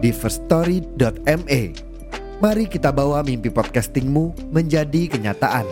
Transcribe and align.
di 0.00 0.16
firststory.me. 0.16 1.62
Mari 2.40 2.64
kita 2.72 2.88
bawa 2.88 3.20
mimpi 3.20 3.52
podcastingmu 3.52 4.48
menjadi 4.48 5.12
kenyataan. 5.12 5.68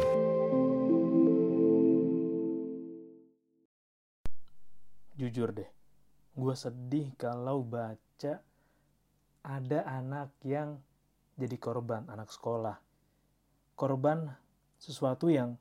Jujur 5.16 5.48
deh, 5.56 5.66
gue 6.36 6.54
sedih 6.54 7.08
kalau 7.16 7.64
baca 7.64 8.44
ada 9.40 9.80
anak 9.88 10.36
yang 10.44 10.76
jadi 11.40 11.56
korban, 11.56 12.04
anak 12.12 12.28
sekolah. 12.28 12.76
Korban 13.80 14.28
sesuatu 14.76 15.32
yang 15.32 15.56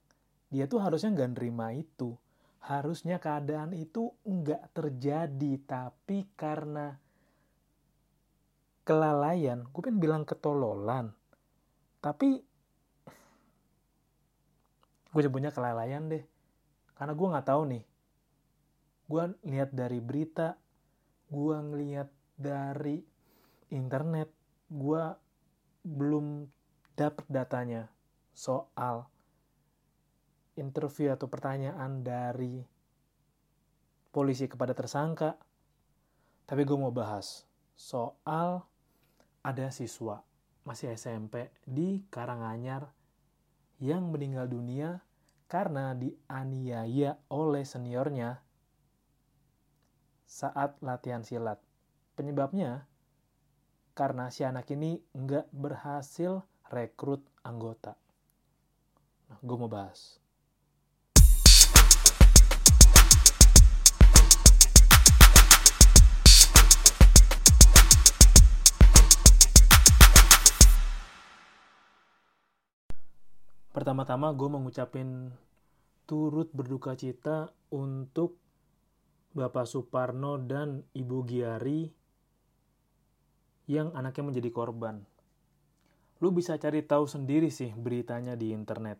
dia 0.51 0.67
tuh 0.67 0.83
harusnya 0.83 1.15
nggak 1.15 1.39
nerima 1.39 1.71
itu. 1.71 2.19
Harusnya 2.59 3.15
keadaan 3.15 3.71
itu 3.71 4.11
nggak 4.27 4.75
terjadi, 4.75 5.55
tapi 5.63 6.27
karena 6.35 6.99
kelalaian, 8.87 9.67
gue 9.67 9.81
pengen 9.83 9.99
bilang 9.99 10.23
ketololan, 10.23 11.11
tapi 11.99 12.39
gue 15.11 15.21
sebutnya 15.27 15.51
kelalaian 15.51 16.07
deh, 16.07 16.23
karena 16.95 17.11
gue 17.11 17.27
nggak 17.27 17.47
tahu 17.51 17.61
nih. 17.67 17.83
Gue 19.11 19.23
lihat 19.43 19.75
dari 19.75 19.99
berita, 19.99 20.55
gue 21.27 21.55
ngeliat 21.59 22.07
dari 22.39 23.03
internet, 23.75 24.31
gue 24.71 25.03
belum 25.83 26.47
dapet 26.95 27.27
datanya 27.27 27.91
soal 28.31 29.11
interview 30.55 31.11
atau 31.11 31.27
pertanyaan 31.27 32.07
dari 32.07 32.63
polisi 34.15 34.47
kepada 34.47 34.71
tersangka. 34.71 35.35
Tapi 36.47 36.63
gue 36.63 36.77
mau 36.79 36.95
bahas 36.95 37.43
soal 37.75 38.63
ada 39.47 39.71
siswa 39.71 40.27
masih 40.67 40.91
SMP 40.91 41.47
di 41.63 42.03
Karanganyar 42.11 42.91
yang 43.79 44.11
meninggal 44.11 44.51
dunia 44.51 44.99
karena 45.47 45.95
dianiaya 45.95 47.15
oleh 47.31 47.63
seniornya 47.63 48.43
saat 50.27 50.75
latihan 50.83 51.23
silat. 51.23 51.63
Penyebabnya 52.19 52.83
karena 53.95 54.27
si 54.27 54.43
anak 54.43 54.67
ini 54.75 54.99
nggak 55.15 55.47
berhasil 55.55 56.43
rekrut 56.67 57.23
anggota. 57.47 57.95
Nah, 59.31 59.39
gue 59.39 59.55
mau 59.55 59.71
bahas. 59.71 60.19
Pertama-tama 73.77 74.33
gue 74.33 74.49
mengucapin 74.49 75.29
turut 76.09 76.49
berduka 76.49 76.97
cita 76.97 77.53
untuk 77.69 78.33
Bapak 79.37 79.69
Suparno 79.69 80.41
dan 80.41 80.81
Ibu 80.97 81.21
Giari 81.29 81.85
yang 83.69 83.93
anaknya 83.93 84.33
menjadi 84.33 84.49
korban. 84.49 85.05
Lu 86.25 86.33
bisa 86.33 86.57
cari 86.57 86.81
tahu 86.89 87.05
sendiri 87.05 87.53
sih 87.53 87.69
beritanya 87.77 88.33
di 88.33 88.49
internet. 88.49 88.97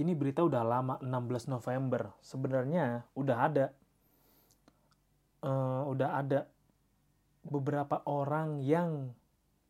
Ini 0.00 0.16
berita 0.16 0.40
udah 0.40 0.64
lama, 0.64 0.96
16 1.04 1.52
November. 1.52 2.08
Sebenarnya 2.24 3.04
udah 3.12 3.36
ada. 3.36 3.66
Uh, 5.44 5.92
udah 5.92 6.24
ada 6.24 6.48
beberapa 7.44 8.00
orang 8.08 8.64
yang 8.64 9.12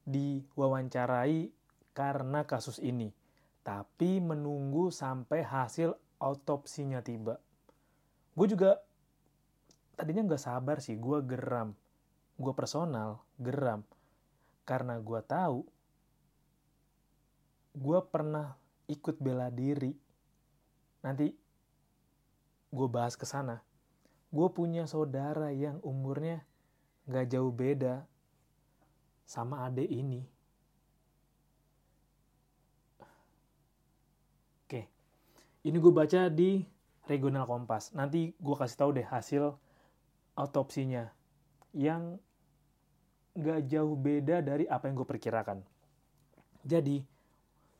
diwawancarai 0.07 1.51
karena 1.99 2.47
kasus 2.47 2.79
ini 2.79 3.24
tapi 3.65 4.21
menunggu 4.21 4.93
sampai 4.93 5.41
hasil 5.41 5.97
autopsinya 6.21 7.01
tiba. 7.01 7.41
Gue 8.37 8.47
juga 8.47 8.77
tadinya 9.97 10.29
nggak 10.29 10.45
sabar 10.45 10.85
sih, 10.85 11.01
gue 11.01 11.25
geram. 11.25 11.73
Gue 12.37 12.53
personal, 12.53 13.25
geram. 13.41 13.81
Karena 14.69 15.01
gue 15.01 15.21
tahu, 15.25 15.65
gue 17.73 18.01
pernah 18.13 18.53
ikut 18.85 19.17
bela 19.17 19.49
diri. 19.49 19.97
Nanti 21.01 21.33
gue 22.69 22.89
bahas 22.93 23.17
ke 23.17 23.25
sana. 23.25 23.65
Gue 24.29 24.53
punya 24.53 24.85
saudara 24.85 25.49
yang 25.57 25.81
umurnya 25.81 26.45
nggak 27.09 27.33
jauh 27.33 27.53
beda 27.53 28.05
sama 29.25 29.65
adik 29.65 29.89
ini 29.89 30.34
Ini 35.65 35.81
gue 35.81 35.89
baca 35.97 36.29
di 36.29 36.61
Regional 37.09 37.49
Kompas. 37.49 37.97
Nanti 37.97 38.37
gue 38.37 38.57
kasih 38.57 38.77
tahu 38.77 38.91
deh 39.01 39.07
hasil 39.09 39.57
autopsinya 40.37 41.09
yang 41.73 42.21
gak 43.33 43.65
jauh 43.73 43.97
beda 43.97 44.45
dari 44.45 44.69
apa 44.69 44.93
yang 44.93 45.01
gue 45.01 45.09
perkirakan. 45.09 45.65
Jadi, 46.69 47.01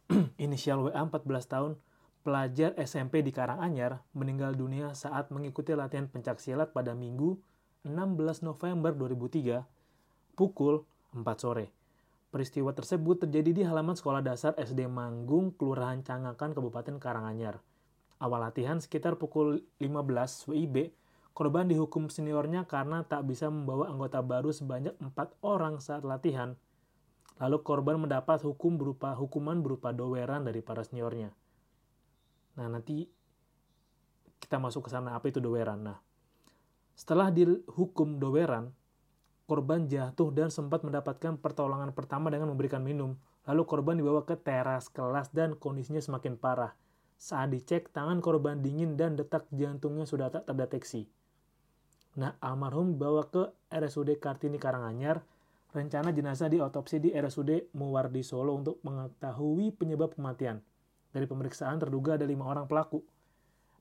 inisial 0.49 0.89
WA 0.89 0.97
14 0.97 1.29
tahun, 1.45 1.73
pelajar 2.25 2.73
SMP 2.81 3.21
di 3.21 3.37
Karanganyar 3.37 4.01
meninggal 4.17 4.57
dunia 4.57 4.97
saat 4.97 5.29
mengikuti 5.29 5.77
latihan 5.77 6.09
pencaksilat 6.09 6.73
pada 6.73 6.97
Minggu 6.97 7.37
16 7.85 8.49
November 8.49 8.97
2003 8.97 9.61
pukul 10.33 10.89
4 11.13 11.21
sore. 11.37 11.69
Peristiwa 12.33 12.73
tersebut 12.73 13.29
terjadi 13.29 13.51
di 13.53 13.63
halaman 13.63 13.93
sekolah 13.93 14.25
dasar 14.25 14.57
SD 14.57 14.89
Manggung, 14.89 15.53
Kelurahan 15.53 16.01
Cangakan, 16.01 16.57
Kabupaten 16.57 16.97
Karanganyar. 16.97 17.61
Awal 18.23 18.47
latihan 18.47 18.79
sekitar 18.79 19.19
pukul 19.19 19.67
15 19.83 20.51
WIB, 20.51 20.95
korban 21.35 21.67
dihukum 21.67 22.07
seniornya 22.07 22.65
karena 22.65 23.03
tak 23.03 23.27
bisa 23.27 23.51
membawa 23.51 23.91
anggota 23.91 24.23
baru 24.23 24.55
sebanyak 24.55 24.95
empat 25.03 25.35
orang 25.43 25.83
saat 25.83 26.07
latihan. 26.07 26.55
Lalu 27.43 27.59
korban 27.67 27.99
mendapat 27.99 28.47
hukum 28.47 28.79
berupa 28.79 29.11
hukuman 29.19 29.59
berupa 29.59 29.91
doweran 29.91 30.47
dari 30.47 30.63
para 30.63 30.87
seniornya. 30.87 31.35
Nah, 32.55 32.71
nanti 32.71 33.11
kita 34.39 34.63
masuk 34.63 34.87
ke 34.87 34.91
sana 34.95 35.19
apa 35.19 35.27
itu 35.27 35.43
doweran. 35.43 35.83
Nah, 35.83 35.99
setelah 36.95 37.35
dihukum 37.35 38.23
doweran, 38.23 38.71
korban 39.51 39.91
jatuh 39.91 40.31
dan 40.31 40.55
sempat 40.55 40.87
mendapatkan 40.87 41.35
pertolongan 41.43 41.91
pertama 41.91 42.31
dengan 42.31 42.55
memberikan 42.55 42.81
minum. 42.81 43.19
Lalu 43.45 43.63
korban 43.67 43.99
dibawa 43.99 44.23
ke 44.23 44.39
teras 44.39 44.87
kelas 44.89 45.35
dan 45.35 45.59
kondisinya 45.59 45.99
semakin 45.99 46.39
parah. 46.39 46.73
Saat 47.17 47.55
dicek, 47.55 47.89
tangan 47.95 48.21
korban 48.21 48.61
dingin 48.61 48.99
dan 48.99 49.17
detak 49.17 49.49
jantungnya 49.55 50.05
sudah 50.05 50.29
tak 50.29 50.45
terdeteksi. 50.51 51.09
Nah, 52.15 52.39
almarhum 52.39 52.95
dibawa 52.95 53.27
ke 53.27 53.51
RSUD 53.75 54.23
Kartini 54.23 54.59
Karanganyar. 54.61 55.23
Rencana 55.75 56.15
jenazah 56.15 56.47
diotopsi 56.47 57.03
di 57.03 57.11
RSUD 57.11 57.75
Muwardi 57.75 58.23
Solo 58.23 58.55
untuk 58.55 58.79
mengetahui 58.87 59.75
penyebab 59.75 60.15
kematian. 60.15 60.63
Dari 61.11 61.27
pemeriksaan 61.27 61.83
terduga 61.83 62.15
ada 62.15 62.23
lima 62.23 62.47
orang 62.47 62.71
pelaku. 62.71 63.03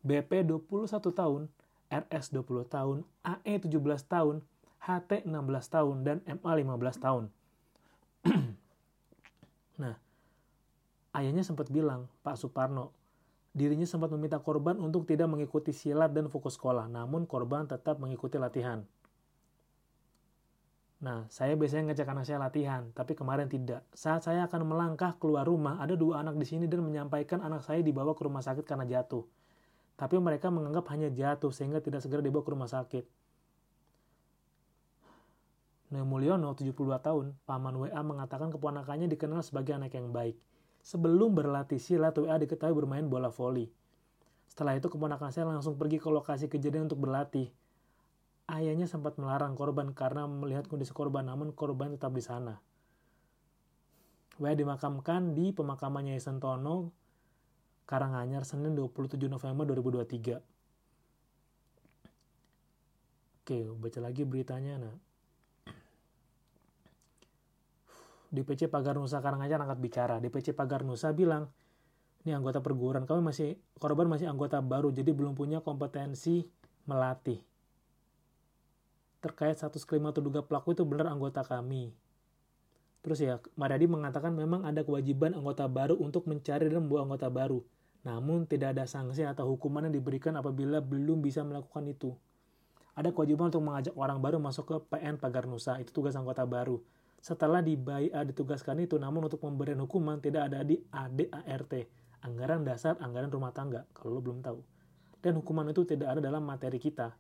BP 0.02 0.42
21 0.50 0.90
tahun, 1.14 1.42
RS 1.94 2.34
20 2.34 2.66
tahun, 2.66 2.98
AE 3.22 3.62
17 3.62 3.78
tahun, 4.10 4.42
HT 4.82 5.30
16 5.30 5.30
tahun, 5.70 5.96
dan 6.02 6.18
MA 6.26 6.52
15 6.60 7.06
tahun. 7.06 7.24
nah, 9.82 9.96
ayahnya 11.14 11.46
sempat 11.46 11.70
bilang, 11.70 12.10
Pak 12.26 12.42
Suparno, 12.42 12.92
Dirinya 13.54 13.86
sempat 13.86 14.10
meminta 14.10 14.42
korban 14.42 14.82
untuk 14.82 15.06
tidak 15.06 15.30
mengikuti 15.30 15.70
silat 15.70 16.10
dan 16.10 16.26
fokus 16.26 16.58
sekolah, 16.58 16.90
namun 16.90 17.30
korban 17.30 17.70
tetap 17.70 18.02
mengikuti 18.02 18.42
latihan. 18.42 18.82
Nah, 21.04 21.28
saya 21.30 21.54
biasanya 21.54 21.94
ngecek 21.94 22.10
anak 22.10 22.26
saya 22.26 22.40
latihan, 22.42 22.90
tapi 22.98 23.14
kemarin 23.14 23.46
tidak. 23.46 23.86
Saat 23.94 24.26
saya 24.26 24.50
akan 24.50 24.66
melangkah 24.66 25.14
keluar 25.20 25.46
rumah, 25.46 25.78
ada 25.78 25.94
dua 25.94 26.26
anak 26.26 26.40
di 26.40 26.50
sini 26.50 26.66
dan 26.66 26.82
menyampaikan 26.82 27.46
anak 27.46 27.62
saya 27.62 27.84
dibawa 27.86 28.18
ke 28.18 28.26
rumah 28.26 28.42
sakit 28.42 28.66
karena 28.66 28.90
jatuh. 28.90 29.22
Tapi 30.00 30.16
mereka 30.18 30.50
menganggap 30.50 30.90
hanya 30.96 31.14
jatuh 31.14 31.54
sehingga 31.54 31.84
tidak 31.84 32.02
segera 32.02 32.24
dibawa 32.24 32.42
ke 32.42 32.52
rumah 32.56 32.72
sakit. 32.72 33.06
Neo 35.94 36.10
Mulyono, 36.10 36.58
72 36.58 36.74
tahun, 37.06 37.38
paman 37.46 37.76
WA 37.78 38.02
mengatakan 38.02 38.50
keponakannya 38.50 39.06
dikenal 39.12 39.46
sebagai 39.46 39.78
anak 39.78 39.94
yang 39.94 40.10
baik. 40.10 40.34
Sebelum 40.84 41.32
berlatih 41.32 41.80
silat, 41.80 42.20
WA 42.20 42.36
diketahui 42.36 42.76
bermain 42.76 43.08
bola 43.08 43.32
voli. 43.32 43.72
Setelah 44.52 44.76
itu 44.76 44.92
keponakan 44.92 45.32
saya 45.32 45.48
langsung 45.48 45.80
pergi 45.80 45.98
ke 45.98 46.12
lokasi 46.12 46.52
kejadian 46.52 46.92
untuk 46.92 47.00
berlatih. 47.02 47.48
Ayahnya 48.52 48.86
sempat 48.86 49.16
melarang 49.16 49.56
korban 49.56 49.96
karena 49.96 50.28
melihat 50.28 50.68
kondisi 50.68 50.92
korban, 50.92 51.24
namun 51.24 51.56
korban 51.56 51.96
tetap 51.96 52.12
di 52.12 52.20
sana. 52.20 52.60
WA 54.36 54.52
dimakamkan 54.52 55.32
di 55.32 55.56
pemakamannya 55.56 56.20
Yayasan 56.20 56.44
Tono, 56.44 56.92
Karanganyar, 57.88 58.44
Senin 58.44 58.76
27 58.76 59.32
November 59.32 59.64
2023. 59.72 60.44
Oke, 63.44 63.60
baca 63.76 64.00
lagi 64.04 64.24
beritanya. 64.28 64.80
Nah, 64.80 64.96
DPC 68.34 68.66
Pagar 68.66 68.98
Nusa 68.98 69.22
Karanganyar 69.22 69.62
angkat 69.62 69.78
bicara. 69.78 70.16
DPC 70.18 70.58
Pagar 70.58 70.82
Nusa 70.82 71.14
bilang, 71.14 71.54
ini 72.26 72.34
anggota 72.34 72.66
perguruan, 72.66 73.06
kami 73.06 73.22
masih, 73.22 73.62
korban 73.78 74.10
masih 74.10 74.26
anggota 74.26 74.58
baru, 74.58 74.90
jadi 74.90 75.14
belum 75.14 75.38
punya 75.38 75.62
kompetensi 75.62 76.50
melatih. 76.90 77.38
Terkait 79.22 79.54
status 79.54 79.86
kelima 79.86 80.10
terduga 80.12 80.42
pelaku 80.42 80.74
itu 80.74 80.82
benar 80.82 81.14
anggota 81.14 81.46
kami. 81.46 81.94
Terus 83.06 83.20
ya, 83.22 83.38
Mariadi 83.54 83.86
mengatakan 83.86 84.34
memang 84.34 84.66
ada 84.66 84.82
kewajiban 84.82 85.38
anggota 85.38 85.70
baru 85.70 85.94
untuk 86.02 86.26
mencari 86.26 86.74
dan 86.74 86.82
membawa 86.82 87.06
anggota 87.06 87.30
baru. 87.30 87.62
Namun 88.04 88.50
tidak 88.50 88.76
ada 88.76 88.90
sanksi 88.90 89.24
atau 89.24 89.46
hukuman 89.46 89.86
yang 89.88 89.96
diberikan 89.96 90.34
apabila 90.36 90.82
belum 90.82 91.22
bisa 91.22 91.46
melakukan 91.46 91.86
itu. 91.86 92.18
Ada 92.98 93.14
kewajiban 93.14 93.54
untuk 93.54 93.64
mengajak 93.64 93.94
orang 93.94 94.20
baru 94.20 94.42
masuk 94.42 94.66
ke 94.66 94.76
PN 94.92 95.22
Pagar 95.22 95.46
Nusa, 95.46 95.78
itu 95.78 95.94
tugas 95.94 96.18
anggota 96.18 96.44
baru 96.50 96.82
setelah 97.24 97.64
di 97.64 97.80
BIA 97.80 98.28
ditugaskan 98.28 98.84
itu, 98.84 99.00
namun 99.00 99.32
untuk 99.32 99.40
pemberian 99.40 99.80
hukuman 99.80 100.20
tidak 100.20 100.52
ada 100.52 100.60
di 100.68 100.76
ADART, 100.92 101.88
anggaran 102.20 102.68
dasar 102.68 103.00
anggaran 103.00 103.32
rumah 103.32 103.56
tangga, 103.56 103.88
kalau 103.96 104.20
lo 104.20 104.22
belum 104.22 104.44
tahu. 104.44 104.60
Dan 105.24 105.40
hukuman 105.40 105.72
itu 105.72 105.88
tidak 105.88 106.12
ada 106.12 106.20
dalam 106.20 106.44
materi 106.44 106.84
kita. 106.84 107.16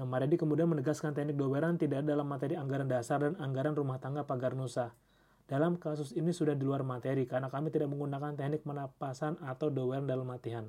Nah, 0.00 0.08
Maredi 0.08 0.40
kemudian 0.40 0.72
menegaskan 0.72 1.12
teknik 1.12 1.36
doberan 1.36 1.76
tidak 1.76 2.00
ada 2.00 2.16
dalam 2.16 2.24
materi 2.24 2.56
anggaran 2.56 2.88
dasar 2.88 3.20
dan 3.28 3.36
anggaran 3.36 3.76
rumah 3.76 4.00
tangga 4.00 4.24
pagar 4.24 4.56
nusa. 4.56 4.96
Dalam 5.44 5.76
kasus 5.76 6.16
ini 6.16 6.32
sudah 6.32 6.56
di 6.56 6.64
luar 6.64 6.80
materi 6.80 7.28
karena 7.28 7.52
kami 7.52 7.68
tidak 7.68 7.92
menggunakan 7.92 8.40
teknik 8.40 8.64
menapasan 8.64 9.36
atau 9.44 9.68
doberan 9.68 10.08
dalam 10.08 10.24
latihan. 10.24 10.64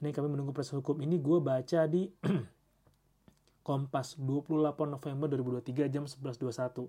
Ini 0.00 0.08
kami 0.16 0.32
menunggu 0.32 0.56
proses 0.56 0.72
hukum 0.72 1.04
ini 1.04 1.20
gue 1.20 1.36
baca 1.44 1.84
di 1.84 2.08
Kompas 3.60 4.16
28 4.16 4.88
November 4.88 5.26
2023 5.60 5.92
jam 5.92 6.04
11.21. 6.08 6.88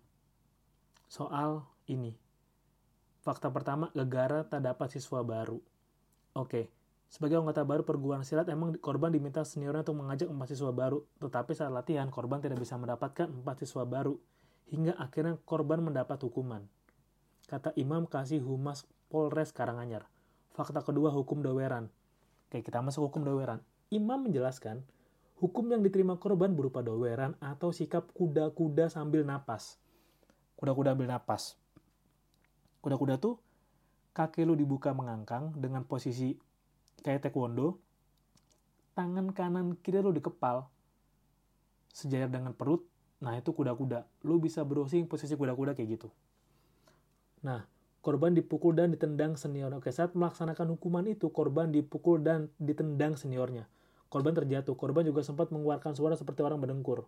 soal 1.11 1.67
ini. 1.91 2.15
Fakta 3.21 3.53
pertama, 3.53 3.93
Gegara 3.93 4.47
tak 4.47 4.65
dapat 4.65 4.89
siswa 4.97 5.21
baru. 5.21 5.61
Oke, 6.33 6.73
sebagai 7.11 7.43
anggota 7.43 7.67
baru 7.67 7.83
perguruan 7.83 8.23
silat 8.23 8.49
emang 8.49 8.73
korban 8.79 9.11
diminta 9.11 9.43
seniornya 9.43 9.83
untuk 9.83 9.99
mengajak 10.01 10.29
empat 10.31 10.49
siswa 10.55 10.71
baru, 10.71 11.05
tetapi 11.19 11.53
saat 11.53 11.75
latihan 11.75 12.09
korban 12.09 12.39
tidak 12.39 12.63
bisa 12.63 12.79
mendapatkan 12.79 13.29
empat 13.29 13.67
siswa 13.67 13.83
baru, 13.85 14.17
hingga 14.71 14.95
akhirnya 14.97 15.37
korban 15.43 15.85
mendapat 15.85 16.23
hukuman. 16.23 16.65
Kata 17.51 17.75
Imam 17.75 18.07
Kasih 18.07 18.41
Humas 18.41 18.87
Polres 19.11 19.51
Karanganyar. 19.51 20.07
Fakta 20.61 20.85
kedua 20.85 21.09
hukum 21.09 21.41
doweran. 21.41 21.89
Oke, 22.53 22.61
kita 22.61 22.85
masuk 22.85 23.09
hukum 23.09 23.25
doweran. 23.25 23.65
Imam 23.89 24.29
menjelaskan, 24.29 24.85
hukum 25.41 25.73
yang 25.73 25.81
diterima 25.81 26.21
korban 26.21 26.53
berupa 26.53 26.85
doweran 26.85 27.33
atau 27.41 27.73
sikap 27.73 28.13
kuda-kuda 28.13 28.93
sambil 28.93 29.25
napas. 29.25 29.81
Kuda-kuda 30.61 30.93
ambil 30.93 31.09
napas. 31.09 31.57
Kuda-kuda 32.85 33.17
tuh 33.17 33.41
kaki 34.13 34.45
lu 34.45 34.53
dibuka 34.53 34.93
mengangkang 34.93 35.57
dengan 35.57 35.89
posisi 35.89 36.37
kayak 37.01 37.25
taekwondo, 37.25 37.81
tangan 38.93 39.33
kanan 39.33 39.81
kiri 39.81 40.05
lu 40.05 40.13
dikepal, 40.13 40.69
sejajar 41.89 42.29
dengan 42.29 42.53
perut, 42.53 42.85
nah 43.25 43.33
itu 43.33 43.49
kuda-kuda. 43.57 44.05
Lu 44.29 44.37
bisa 44.37 44.61
browsing 44.61 45.09
posisi 45.09 45.41
kuda-kuda 45.41 45.73
kayak 45.73 45.89
gitu. 45.97 46.13
Nah, 47.41 47.65
Korban 48.01 48.33
dipukul 48.33 48.73
dan 48.73 48.97
ditendang 48.97 49.37
senior. 49.37 49.69
Oke, 49.77 49.93
saat 49.93 50.17
melaksanakan 50.17 50.73
hukuman 50.73 51.05
itu, 51.05 51.29
korban 51.29 51.69
dipukul 51.69 52.25
dan 52.25 52.49
ditendang 52.57 53.13
seniornya. 53.13 53.69
Korban 54.09 54.33
terjatuh. 54.33 54.73
Korban 54.73 55.05
juga 55.05 55.21
sempat 55.21 55.53
mengeluarkan 55.53 55.93
suara 55.93 56.17
seperti 56.17 56.41
orang 56.41 56.65
berdengkur. 56.65 57.05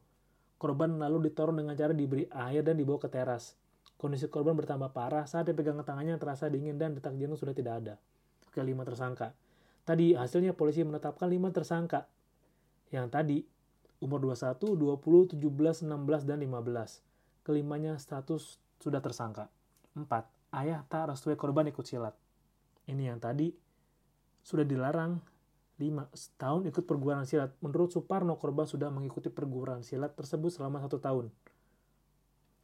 Korban 0.60 1.00
lalu 1.00 1.32
ditorong 1.32 1.56
dengan 1.56 1.72
cara 1.72 1.96
diberi 1.96 2.28
air 2.28 2.60
dan 2.60 2.76
dibawa 2.76 3.00
ke 3.00 3.08
teras. 3.08 3.56
Kondisi 3.96 4.28
korban 4.28 4.52
bertambah 4.52 4.92
parah 4.92 5.24
saat 5.24 5.48
dipegang 5.48 5.80
tangannya 5.80 6.20
terasa 6.20 6.52
dingin 6.52 6.76
dan 6.76 6.92
detak 6.92 7.16
jantung 7.16 7.40
sudah 7.40 7.56
tidak 7.56 7.82
ada. 7.82 7.94
Oke, 8.52 8.60
lima 8.60 8.84
tersangka. 8.84 9.32
Tadi 9.88 10.12
hasilnya 10.12 10.52
polisi 10.52 10.84
menetapkan 10.84 11.26
lima 11.26 11.48
tersangka. 11.50 12.04
Yang 12.92 13.06
tadi 13.08 13.38
umur 14.04 14.20
21, 14.20 14.76
20, 14.76 15.40
17, 15.40 15.88
16, 15.88 16.28
dan 16.28 16.38
15. 16.38 17.00
Kelimanya 17.48 17.96
status 17.96 18.60
sudah 18.78 19.00
tersangka. 19.00 19.48
4 19.96 20.41
ayah 20.52 20.84
tak 20.88 21.12
restui 21.12 21.36
korban 21.36 21.68
ikut 21.68 21.84
silat. 21.84 22.12
Ini 22.88 23.14
yang 23.14 23.18
tadi 23.22 23.52
sudah 24.42 24.66
dilarang 24.66 25.22
5 25.80 26.38
tahun 26.38 26.68
ikut 26.68 26.84
perguruan 26.84 27.24
silat. 27.24 27.54
Menurut 27.64 27.90
Suparno, 27.90 28.36
korban 28.36 28.68
sudah 28.68 28.92
mengikuti 28.92 29.32
perguruan 29.32 29.82
silat 29.82 30.14
tersebut 30.14 30.52
selama 30.52 30.78
satu 30.84 31.00
tahun. 31.00 31.32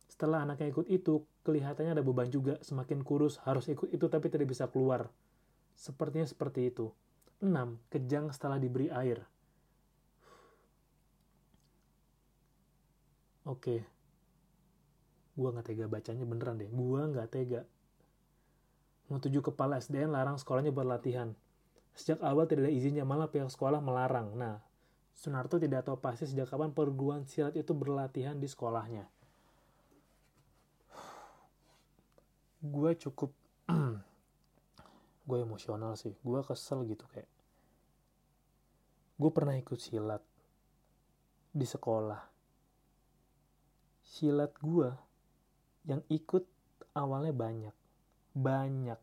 Setelah 0.07 0.45
anaknya 0.45 0.71
ikut 0.71 0.87
itu, 0.91 1.25
kelihatannya 1.43 1.99
ada 1.99 2.05
beban 2.05 2.29
juga. 2.29 2.61
Semakin 2.61 3.03
kurus, 3.03 3.41
harus 3.43 3.67
ikut 3.71 3.91
itu 3.91 4.07
tapi 4.07 4.29
tidak 4.29 4.51
bisa 4.51 4.69
keluar. 4.69 5.09
Sepertinya 5.79 6.27
seperti 6.27 6.71
itu. 6.71 6.91
6. 7.39 7.79
Kejang 7.89 8.35
setelah 8.35 8.59
diberi 8.59 8.91
air. 8.91 9.23
Oke. 13.47 13.87
Gua 15.39 15.55
nggak 15.55 15.71
tega 15.71 15.87
bacanya 15.87 16.27
beneran 16.27 16.59
deh. 16.59 16.69
Gua 16.69 17.07
nggak 17.07 17.29
tega 17.31 17.63
tujuh 19.17 19.41
kepala 19.41 19.81
SDN 19.81 20.13
larang 20.13 20.37
sekolahnya 20.37 20.69
buat 20.69 20.85
latihan. 20.85 21.33
Sejak 21.97 22.21
awal 22.21 22.45
tidak 22.45 22.69
ada 22.69 22.73
izinnya, 22.77 23.09
malah 23.09 23.33
pihak 23.33 23.49
sekolah 23.49 23.81
melarang. 23.81 24.37
Nah, 24.37 24.61
Sunarto 25.19 25.59
tidak 25.59 25.83
tahu 25.83 25.99
pasti 25.99 26.31
sejak 26.31 26.47
kapan 26.47 26.71
perguruan 26.71 27.27
silat 27.27 27.57
itu 27.59 27.75
berlatihan 27.75 28.39
di 28.39 28.47
sekolahnya. 28.47 29.03
Gue 32.63 32.95
cukup, 32.95 33.35
gue 35.29 35.39
emosional 35.43 35.99
sih. 35.99 36.15
Gue 36.23 36.39
kesel 36.47 36.87
gitu 36.87 37.03
kayak. 37.11 37.27
Gue 39.19 39.31
pernah 39.35 39.59
ikut 39.59 39.81
silat 39.83 40.23
di 41.51 41.67
sekolah. 41.67 42.23
Silat 44.07 44.55
gue 44.63 44.91
yang 45.91 46.05
ikut 46.07 46.47
awalnya 46.95 47.35
banyak 47.35 47.78
banyak. 48.39 48.99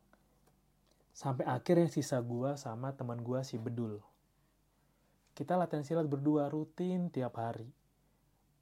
Sampai 1.12 1.44
akhirnya 1.44 1.92
sisa 1.92 2.20
gua 2.24 2.56
sama 2.56 2.96
teman 2.96 3.20
gua 3.20 3.44
si 3.44 3.60
Bedul. 3.60 4.00
Kita 5.36 5.60
latihan 5.60 5.84
silat 5.84 6.08
berdua 6.08 6.48
rutin 6.48 7.12
tiap 7.12 7.36
hari. 7.36 7.68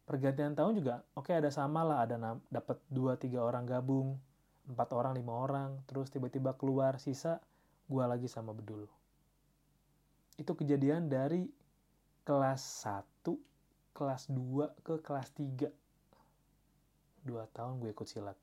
Pergantian 0.03 0.57
tahun 0.57 0.73
juga 0.81 1.05
oke 1.13 1.29
okay, 1.29 1.39
ada 1.39 1.53
sama 1.53 1.85
lah 1.85 2.03
ada 2.03 2.17
dapat 2.49 2.81
dua 2.91 3.15
tiga 3.15 3.45
orang 3.45 3.63
gabung 3.63 4.17
empat 4.65 4.89
orang 4.97 5.13
lima 5.13 5.33
orang. 5.37 5.77
Terus 5.85 6.09
tiba-tiba 6.09 6.57
keluar 6.57 6.97
sisa 6.97 7.37
gua 7.85 8.09
lagi 8.09 8.25
sama 8.25 8.57
Bedul. 8.57 8.89
Itu 10.33 10.57
kejadian 10.57 11.13
dari 11.13 11.45
kelas 12.25 12.87
1 12.89 13.93
kelas 13.93 14.31
2 14.33 14.81
ke 14.81 14.95
kelas 15.05 15.29
3 15.37 15.69
dua 17.23 17.47
tahun 17.55 17.79
gue 17.79 17.91
ikut 17.95 18.07
silat. 18.07 18.35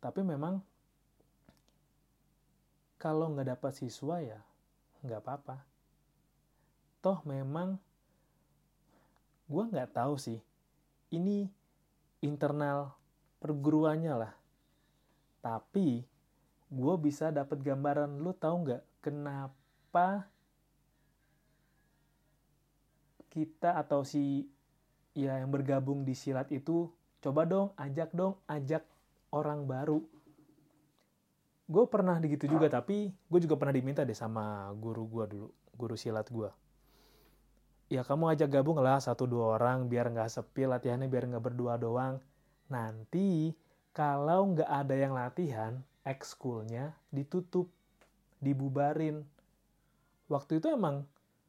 Tapi 0.00 0.24
memang 0.24 0.60
kalau 2.98 3.32
nggak 3.32 3.56
dapat 3.58 3.72
siswa 3.74 4.20
ya 4.20 4.40
nggak 5.04 5.20
apa-apa. 5.20 5.56
Toh 7.04 7.20
memang 7.28 7.76
gue 9.44 9.64
nggak 9.68 9.92
tahu 9.92 10.16
sih. 10.16 10.40
Ini 11.12 11.46
internal 12.24 12.96
perguruannya 13.38 14.14
lah. 14.16 14.32
Tapi 15.44 16.00
gue 16.72 16.94
bisa 16.96 17.28
dapat 17.28 17.60
gambaran 17.60 18.18
lu 18.18 18.32
tahu 18.32 18.64
nggak 18.64 18.82
kenapa 19.04 20.26
kita 23.28 23.76
atau 23.76 24.00
si 24.06 24.48
ya 25.14 25.38
yang 25.38 25.52
bergabung 25.52 26.02
di 26.02 26.16
silat 26.16 26.50
itu 26.50 26.90
coba 27.22 27.46
dong 27.46 27.70
ajak 27.78 28.10
dong 28.10 28.40
ajak 28.50 28.82
orang 29.30 29.66
baru 29.68 30.02
gue 31.64 31.84
pernah 31.88 32.20
gitu 32.20 32.44
juga 32.44 32.68
tapi 32.68 33.12
gue 33.12 33.40
juga 33.40 33.56
pernah 33.56 33.72
diminta 33.72 34.04
deh 34.04 34.16
sama 34.16 34.68
guru 34.76 35.08
gue 35.08 35.24
dulu 35.32 35.48
guru 35.74 35.96
silat 35.96 36.28
gue 36.28 36.52
ya 37.92 38.02
kamu 38.02 38.32
ajak 38.34 38.48
gabung 38.60 38.80
lah 38.80 38.98
satu 39.00 39.28
dua 39.28 39.60
orang 39.60 39.86
biar 39.86 40.08
nggak 40.08 40.26
sepi 40.26 40.64
latihannya 40.64 41.08
biar 41.08 41.28
nggak 41.28 41.44
berdua 41.44 41.76
doang. 41.76 42.20
Nanti 42.72 43.52
kalau 43.92 44.56
nggak 44.56 44.70
ada 44.70 44.94
yang 44.96 45.12
latihan 45.12 45.72
ekskulnya 46.02 46.96
ditutup 47.12 47.68
dibubarin. 48.40 49.24
Waktu 50.26 50.58
itu 50.58 50.72
emang 50.72 51.04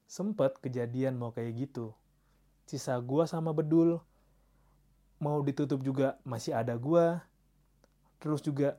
sempet 0.06 0.60
kejadian 0.60 1.16
mau 1.16 1.32
kayak 1.32 1.68
gitu. 1.68 1.96
Sisa 2.68 3.00
gua 3.00 3.26
sama 3.26 3.56
bedul 3.56 4.04
mau 5.18 5.40
ditutup 5.40 5.80
juga 5.80 6.20
masih 6.28 6.52
ada 6.52 6.76
gua. 6.76 7.24
Terus 8.20 8.44
juga 8.44 8.76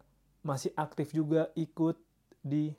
masih 0.46 0.70
aktif 0.78 1.10
juga 1.10 1.50
ikut 1.58 1.98
di 2.46 2.70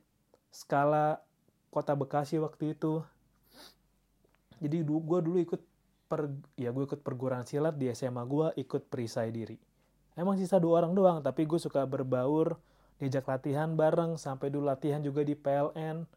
skala 0.47 1.19
kota 1.67 1.91
Bekasi 1.99 2.39
waktu 2.39 2.71
itu. 2.71 3.03
Jadi 4.63 4.87
gue 4.87 5.19
dulu 5.21 5.37
ikut 5.43 5.61
per 6.07 6.31
ya 6.55 6.71
gue 6.71 6.87
ikut 6.87 7.03
perguruan 7.03 7.43
silat 7.43 7.75
di 7.75 7.91
SMA 7.91 8.23
gue 8.23 8.55
ikut 8.55 8.87
perisai 8.87 9.29
diri. 9.29 9.59
Emang 10.15 10.39
sisa 10.39 10.57
dua 10.57 10.81
orang 10.81 10.95
doang 10.95 11.19
tapi 11.19 11.43
gue 11.43 11.59
suka 11.59 11.83
berbaur 11.83 12.55
diajak 12.97 13.27
latihan 13.29 13.75
bareng 13.77 14.17
sampai 14.17 14.49
dulu 14.49 14.71
latihan 14.71 15.03
juga 15.03 15.21
di 15.21 15.37
PLN 15.37 16.07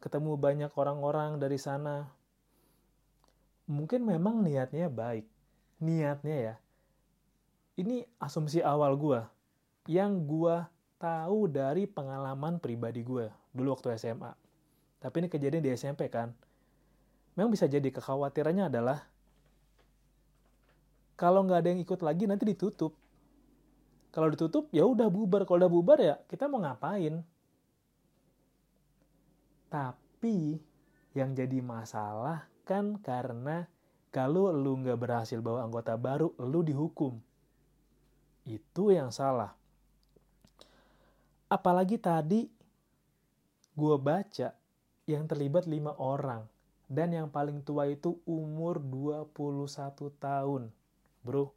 ketemu 0.00 0.38
banyak 0.38 0.72
orang-orang 0.78 1.36
dari 1.42 1.58
sana. 1.58 2.08
Mungkin 3.66 4.06
memang 4.06 4.40
niatnya 4.46 4.88
baik. 4.88 5.26
Niatnya 5.82 6.36
ya. 6.38 6.54
Ini 7.74 8.06
asumsi 8.22 8.62
awal 8.62 8.94
gue 8.94 9.20
yang 9.90 10.24
gue 10.24 10.56
tahu 11.00 11.50
dari 11.50 11.84
pengalaman 11.88 12.58
pribadi 12.62 13.02
gue 13.02 13.28
dulu 13.50 13.74
waktu 13.74 13.94
SMA 13.98 14.32
tapi 15.02 15.14
ini 15.24 15.28
kejadian 15.28 15.62
di 15.62 15.70
SMP 15.74 16.08
kan 16.08 16.32
memang 17.34 17.50
bisa 17.52 17.66
jadi 17.66 17.86
kekhawatirannya 17.90 18.70
adalah 18.70 19.04
kalau 21.14 21.46
nggak 21.46 21.58
ada 21.62 21.68
yang 21.70 21.82
ikut 21.82 22.00
lagi 22.02 22.26
nanti 22.26 22.42
ditutup. 22.42 22.98
Kalau 24.10 24.30
ditutup 24.30 24.70
ya 24.74 24.86
udah 24.86 25.06
bubar. 25.10 25.46
Kalau 25.46 25.58
udah 25.62 25.70
bubar 25.70 25.98
ya 26.02 26.14
kita 26.26 26.50
mau 26.50 26.62
ngapain? 26.62 27.22
Tapi 29.70 30.58
yang 31.14 31.34
jadi 31.34 31.58
masalah 31.62 32.46
kan 32.66 32.98
karena 32.98 33.66
kalau 34.14 34.50
lu 34.54 34.78
nggak 34.82 34.98
berhasil 34.98 35.38
bawa 35.42 35.66
anggota 35.66 35.94
baru, 35.98 36.30
lu 36.38 36.62
dihukum. 36.62 37.18
Itu 38.46 38.94
yang 38.94 39.10
salah. 39.10 39.54
Apalagi 41.48 42.00
tadi 42.00 42.48
gue 43.74 43.96
baca 43.98 44.48
yang 45.04 45.28
terlibat 45.28 45.68
lima 45.68 45.92
orang 46.00 46.46
dan 46.88 47.12
yang 47.12 47.28
paling 47.28 47.64
tua 47.64 47.88
itu 47.90 48.20
umur 48.24 48.80
21 48.80 49.32
tahun. 50.20 50.72
Bro, 51.24 51.56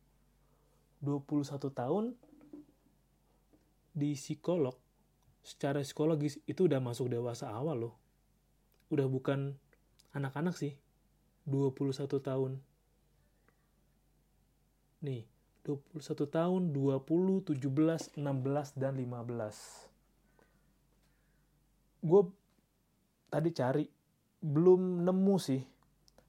21 1.03 1.71
tahun 1.71 2.05
di 3.97 4.13
psikolog, 4.13 4.77
secara 5.43 5.81
psikologis 5.83 6.39
itu 6.47 6.69
udah 6.69 6.79
masuk 6.79 7.11
dewasa 7.11 7.51
awal 7.51 7.89
loh. 7.89 7.95
Udah 8.93 9.09
bukan 9.09 9.57
anak-anak 10.15 10.55
sih. 10.55 10.77
21 11.47 12.19
tahun. 12.19 12.51
Nih, 15.03 15.23
21 15.67 16.31
tahun, 16.31 16.61
20, 16.71 17.43
17, 17.43 18.15
16, 18.15 18.79
dan 18.79 18.95
15. 18.95 19.91
Gue 22.07 22.21
tadi 23.27 23.51
cari 23.51 23.83
belum 24.39 25.03
nemu 25.03 25.35
sih 25.35 25.59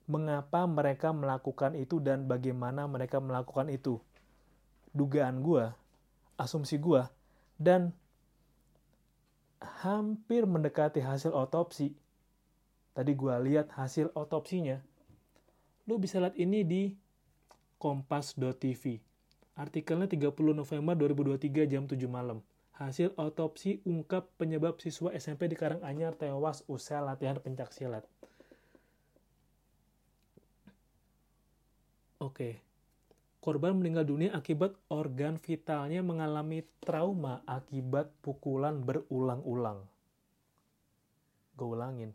mengapa 0.09 0.65
mereka 0.65 1.15
melakukan 1.15 1.77
itu 1.77 2.01
dan 2.03 2.27
bagaimana 2.27 2.89
mereka 2.89 3.23
melakukan 3.23 3.71
itu. 3.71 4.01
Dugaan 4.91 5.45
gue, 5.45 5.69
asumsi 6.35 6.81
gue, 6.81 7.05
dan 7.55 7.93
hampir 9.85 10.49
mendekati 10.49 10.99
hasil 10.99 11.31
otopsi. 11.31 11.93
Tadi 12.97 13.11
gue 13.13 13.35
lihat 13.45 13.71
hasil 13.77 14.11
otopsinya. 14.17 14.81
Lu 15.85 16.01
bisa 16.01 16.17
lihat 16.19 16.35
ini 16.35 16.65
di 16.65 16.83
kompas.tv. 17.79 19.08
Artikelnya 19.59 20.07
30 20.07 20.55
November 20.55 20.95
2023 20.95 21.67
jam 21.67 21.83
7 21.83 21.99
malam. 22.07 22.39
Hasil 22.79 23.11
otopsi 23.19 23.83
ungkap 23.83 24.31
penyebab 24.39 24.79
siswa 24.79 25.11
SMP 25.11 25.51
di 25.51 25.59
Karanganyar 25.59 26.15
tewas 26.15 26.63
usai 26.71 27.03
latihan 27.03 27.35
pencak 27.43 27.75
silat. 27.75 28.07
Oke. 32.23 32.63
Korban 33.43 33.75
meninggal 33.75 34.07
dunia 34.07 34.31
akibat 34.31 34.79
organ 34.87 35.35
vitalnya 35.35 35.99
mengalami 36.07 36.63
trauma 36.79 37.43
akibat 37.43 38.15
pukulan 38.23 38.79
berulang-ulang. 38.83 39.83
Gue 41.59 41.67
ulangin. 41.67 42.11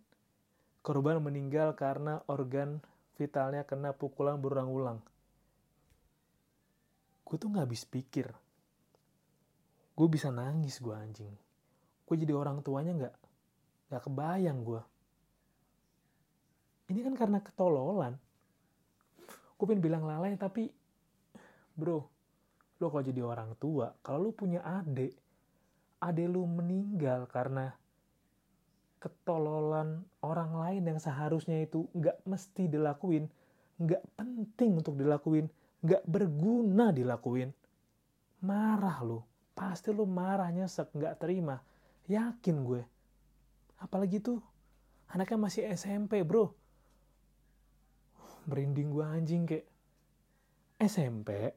Korban 0.81 1.21
meninggal 1.21 1.77
karena 1.77 2.25
organ 2.25 2.81
vitalnya 3.21 3.69
kena 3.69 3.93
pukulan 3.93 4.41
berulang-ulang. 4.41 5.05
Gue 7.25 7.37
tuh 7.41 7.49
gak 7.51 7.67
habis 7.67 7.89
pikir. 7.89 8.29
Gue 9.97 10.07
bisa 10.07 10.29
nangis 10.29 10.79
gue 10.79 10.93
anjing. 10.93 11.35
Gue 12.05 12.17
jadi 12.21 12.37
orang 12.37 12.61
tuanya 12.61 12.93
nggak 12.93 13.15
nggak 13.89 14.03
kebayang 14.11 14.65
gue 14.65 14.83
ini 16.93 17.01
kan 17.01 17.15
karena 17.17 17.39
ketololan. 17.41 18.15
Gue 19.57 19.65
pengen 19.71 19.85
bilang 19.85 20.05
lalai 20.05 20.37
tapi 20.37 20.69
bro 21.75 22.07
lo 22.83 22.87
kalau 22.91 23.03
jadi 23.07 23.23
orang 23.23 23.55
tua 23.59 23.91
kalau 24.03 24.31
lo 24.31 24.33
punya 24.35 24.63
adik 24.63 25.15
adik 25.99 26.27
lo 26.31 26.47
meninggal 26.47 27.27
karena 27.27 27.75
ketololan 29.03 30.07
orang 30.23 30.55
lain 30.55 30.83
yang 30.87 30.99
seharusnya 31.03 31.67
itu 31.67 31.87
nggak 31.95 32.23
mesti 32.27 32.71
dilakuin 32.71 33.27
nggak 33.79 34.03
penting 34.15 34.79
untuk 34.79 34.95
dilakuin 34.95 35.51
nggak 35.85 36.03
berguna 36.09 36.89
dilakuin. 36.91 37.53
Marah 38.45 38.99
lo 39.05 39.53
pasti 39.53 39.93
lu 39.93 40.09
marah 40.09 40.49
nyesek 40.49 40.91
nggak 40.97 41.21
terima. 41.21 41.61
Yakin 42.09 42.57
gue. 42.65 42.83
Apalagi 43.81 44.19
tuh 44.25 44.41
anaknya 45.13 45.39
masih 45.39 45.63
SMP 45.77 46.25
bro. 46.25 46.49
Merinding 48.49 48.89
gue 48.89 49.05
anjing 49.05 49.43
kayak 49.45 49.67
SMP 50.81 51.53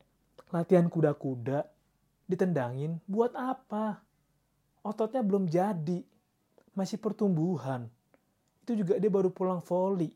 latihan 0.51 0.87
kuda-kuda 0.87 1.67
ditendangin 2.27 2.99
buat 3.07 3.31
apa? 3.35 4.03
Ototnya 4.83 5.23
belum 5.23 5.47
jadi. 5.47 5.99
Masih 6.77 7.01
pertumbuhan. 7.01 7.89
Itu 8.63 8.77
juga 8.77 9.01
dia 9.01 9.09
baru 9.09 9.33
pulang 9.33 9.59
volley 9.65 10.13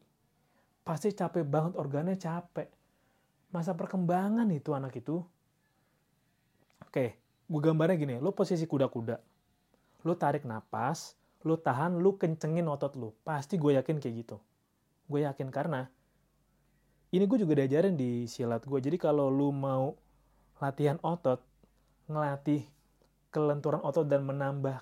pasti 0.82 1.14
capek 1.14 1.46
banget 1.46 1.74
organnya 1.78 2.18
capek 2.18 2.81
masa 3.52 3.76
perkembangan 3.76 4.48
itu 4.52 4.72
anak 4.72 4.96
itu 5.00 5.24
oke 6.82 7.22
gue 7.52 7.60
gambarnya 7.60 8.00
gini, 8.00 8.16
lo 8.24 8.32
posisi 8.32 8.64
kuda-kuda, 8.64 9.20
lo 10.08 10.14
tarik 10.16 10.48
napas, 10.48 11.20
lo 11.44 11.60
tahan, 11.60 12.00
lo 12.00 12.16
kencengin 12.16 12.64
otot 12.72 12.96
lo. 12.96 13.12
Pasti 13.28 13.60
gue 13.60 13.76
yakin 13.76 14.00
kayak 14.00 14.16
gitu. 14.24 14.40
Gue 15.12 15.28
yakin 15.28 15.52
karena 15.52 15.92
ini 17.12 17.28
gue 17.28 17.44
juga 17.44 17.60
diajarin 17.60 18.00
di 18.00 18.24
silat 18.24 18.64
gue. 18.64 18.80
Jadi 18.80 18.96
kalau 18.96 19.28
lo 19.28 19.52
mau 19.52 20.00
latihan 20.64 20.96
otot, 21.04 21.44
ngelatih 22.08 22.64
kelenturan 23.36 23.84
otot 23.84 24.08
dan 24.08 24.24
menambah 24.24 24.80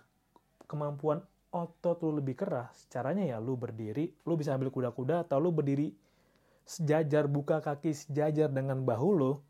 kemampuan 0.69 1.25
otot 1.49 1.97
lo 2.05 2.21
lebih 2.21 2.37
keras, 2.37 2.85
caranya 2.93 3.25
ya 3.25 3.37
lo 3.41 3.57
berdiri, 3.57 4.13
lo 4.29 4.37
bisa 4.37 4.53
ambil 4.53 4.69
kuda-kuda 4.69 5.25
atau 5.25 5.41
lo 5.41 5.49
berdiri 5.49 5.89
sejajar, 6.69 7.25
buka 7.25 7.65
kaki 7.65 7.97
sejajar 7.97 8.53
dengan 8.53 8.85
bahu 8.85 9.09
lo, 9.17 9.41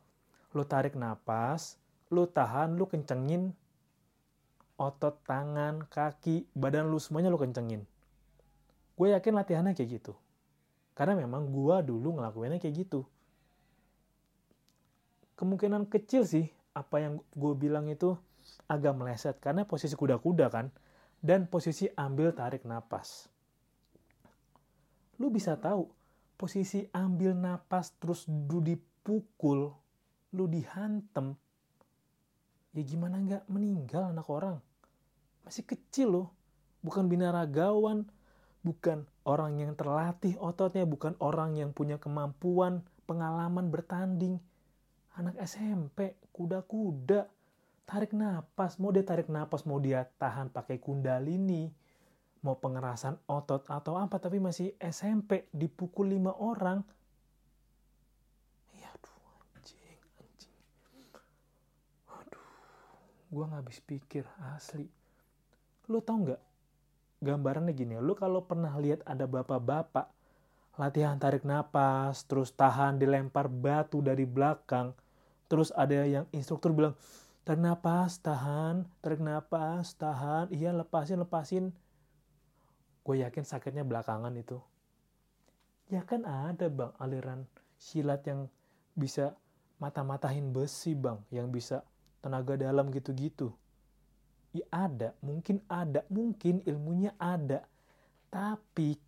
lo 0.55 0.63
tarik 0.63 0.95
napas, 0.95 1.75
lu 2.07 2.23
tahan, 2.23 2.79
lu 2.79 2.87
kencengin 2.87 3.51
otot 4.79 5.19
tangan, 5.27 5.83
kaki, 5.91 6.47
badan 6.55 6.87
lu 6.87 6.95
semuanya 7.03 7.27
lu 7.27 7.35
kencengin. 7.35 7.83
Gue 8.95 9.11
yakin 9.11 9.35
latihannya 9.35 9.75
kayak 9.75 9.99
gitu. 9.99 10.15
Karena 10.95 11.19
memang 11.19 11.51
gue 11.51 11.75
dulu 11.83 12.15
ngelakuinnya 12.15 12.63
kayak 12.63 12.87
gitu. 12.87 13.03
Kemungkinan 15.35 15.91
kecil 15.91 16.23
sih 16.23 16.47
apa 16.71 17.03
yang 17.03 17.19
gue 17.35 17.53
bilang 17.59 17.91
itu 17.91 18.15
agak 18.71 18.95
meleset 18.95 19.35
karena 19.43 19.67
posisi 19.67 19.95
kuda-kuda 19.99 20.47
kan 20.47 20.71
dan 21.19 21.51
posisi 21.51 21.91
ambil 21.99 22.31
tarik 22.31 22.63
napas. 22.63 23.27
Lu 25.19 25.27
bisa 25.27 25.59
tahu 25.59 25.98
posisi 26.39 26.87
ambil 26.95 27.35
napas 27.35 27.91
terus 27.99 28.23
lu 28.31 28.63
dipukul, 28.63 29.75
lu 30.31 30.45
dihantem, 30.47 31.35
ya 32.71 32.81
gimana 32.87 33.19
nggak 33.19 33.43
meninggal 33.51 34.15
anak 34.15 34.27
orang? 34.31 34.57
Masih 35.43 35.67
kecil 35.67 36.07
loh 36.15 36.27
bukan 36.79 37.11
binaragawan 37.11 38.07
bukan 38.63 39.07
orang 39.23 39.59
yang 39.59 39.71
terlatih 39.75 40.35
ototnya, 40.39 40.83
bukan 40.83 41.15
orang 41.23 41.55
yang 41.55 41.71
punya 41.71 41.95
kemampuan, 41.99 42.83
pengalaman 43.07 43.71
bertanding. 43.71 44.39
Anak 45.15 45.35
SMP, 45.43 46.15
kuda-kuda, 46.31 47.27
tarik 47.83 48.15
napas, 48.15 48.79
mau 48.79 48.91
dia 48.91 49.03
tarik 49.03 49.27
napas, 49.27 49.67
mau 49.67 49.79
dia 49.79 50.07
tahan 50.19 50.51
pakai 50.51 50.79
kundalini, 50.79 51.71
mau 52.41 52.55
pengerasan 52.55 53.19
otot 53.27 53.67
atau 53.67 53.99
apa, 53.99 54.19
tapi 54.19 54.39
masih 54.39 54.75
SMP, 54.79 55.51
dipukul 55.51 56.11
lima 56.15 56.31
orang. 56.35 56.83
Ya 58.75 58.87
aduh, 58.91 59.15
anjing, 59.59 59.99
anjing. 60.19 60.55
Aduh, 62.07 62.47
gue 63.31 63.43
gak 63.43 63.59
habis 63.59 63.79
pikir, 63.83 64.23
asli. 64.55 64.87
Lu 65.89 65.99
tau 65.99 66.21
nggak 66.21 66.41
gambarannya 67.19 67.75
gini, 67.75 67.99
lu 67.99 68.15
kalau 68.15 68.47
pernah 68.47 68.71
lihat 68.79 69.03
ada 69.03 69.27
bapak-bapak 69.27 70.07
latihan 70.79 71.19
tarik 71.19 71.43
napas, 71.43 72.23
terus 72.23 72.55
tahan 72.55 72.95
dilempar 72.95 73.51
batu 73.51 73.99
dari 73.99 74.23
belakang, 74.23 74.95
terus 75.51 75.75
ada 75.75 76.07
yang 76.07 76.23
instruktur 76.31 76.71
bilang, 76.71 76.95
tarik 77.43 77.59
napas, 77.59 78.23
tahan, 78.23 78.87
tarik 79.03 79.19
napas, 79.19 79.91
tahan, 79.99 80.47
iya 80.55 80.71
lepasin, 80.71 81.19
lepasin. 81.19 81.65
Gue 83.03 83.23
yakin 83.23 83.43
sakitnya 83.47 83.87
belakangan 83.87 84.33
itu. 84.35 84.59
Ya 85.89 86.05
kan 86.05 86.21
ada 86.27 86.69
bang 86.69 86.93
aliran 87.01 87.49
silat 87.79 88.21
yang 88.29 88.45
bisa 88.93 89.33
mata-matahin 89.79 90.51
besi 90.51 90.93
bang, 90.93 91.17
yang 91.33 91.49
bisa 91.49 91.81
tenaga 92.19 92.59
dalam 92.59 92.91
gitu-gitu. 92.91 93.55
Ya 94.51 94.65
ada, 94.69 95.15
mungkin 95.23 95.63
ada, 95.71 96.03
mungkin 96.11 96.61
ilmunya 96.67 97.15
ada. 97.17 97.65
Tapi 98.29 98.99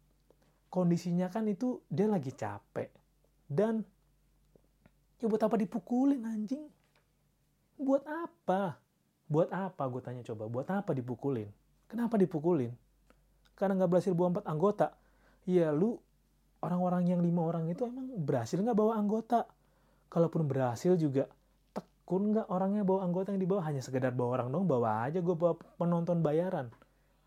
kondisinya 0.71 1.27
kan 1.27 1.45
itu 1.51 1.83
dia 1.91 2.07
lagi 2.07 2.31
capek. 2.31 2.89
Dan 3.45 3.83
ya 5.19 5.27
buat 5.27 5.43
apa 5.43 5.59
dipukulin 5.59 6.23
anjing? 6.23 6.65
Buat 7.75 8.07
apa? 8.07 8.79
Buat 9.27 9.51
apa 9.51 9.83
gue 9.91 10.01
tanya 10.01 10.23
coba, 10.23 10.47
buat 10.47 10.67
apa 10.71 10.95
dipukulin? 10.95 11.49
Kenapa 11.91 12.15
dipukulin? 12.15 12.71
Karena 13.55 13.77
nggak 13.81 13.91
berhasil 13.91 14.13
bawa 14.13 14.37
empat 14.37 14.45
anggota. 14.49 14.87
Ya 15.45 15.73
lu 15.73 15.97
orang-orang 16.61 17.09
yang 17.09 17.21
lima 17.25 17.41
orang 17.45 17.69
itu 17.69 17.85
emang 17.85 18.09
berhasil 18.21 18.57
nggak 18.61 18.77
bawa 18.77 18.97
anggota? 18.97 19.49
Kalaupun 20.11 20.45
berhasil 20.45 20.99
juga 20.99 21.31
tekun 21.71 22.35
nggak 22.35 22.47
orangnya 22.51 22.83
bawa 22.83 23.07
anggota 23.07 23.31
yang 23.31 23.41
dibawa 23.41 23.61
hanya 23.71 23.79
sekedar 23.79 24.11
bawa 24.11 24.41
orang 24.41 24.47
dong 24.51 24.65
bawa 24.67 25.07
aja 25.07 25.23
gue 25.23 25.35
bawa 25.35 25.55
penonton 25.79 26.19
bayaran. 26.19 26.67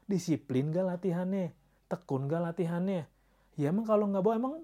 Disiplin 0.04 0.68
gak 0.68 0.84
latihannya? 0.84 1.56
Tekun 1.88 2.28
gak 2.28 2.44
latihannya? 2.52 3.08
Ya 3.56 3.72
emang 3.72 3.88
kalau 3.88 4.04
nggak 4.10 4.20
bawa 4.20 4.34
emang 4.36 4.54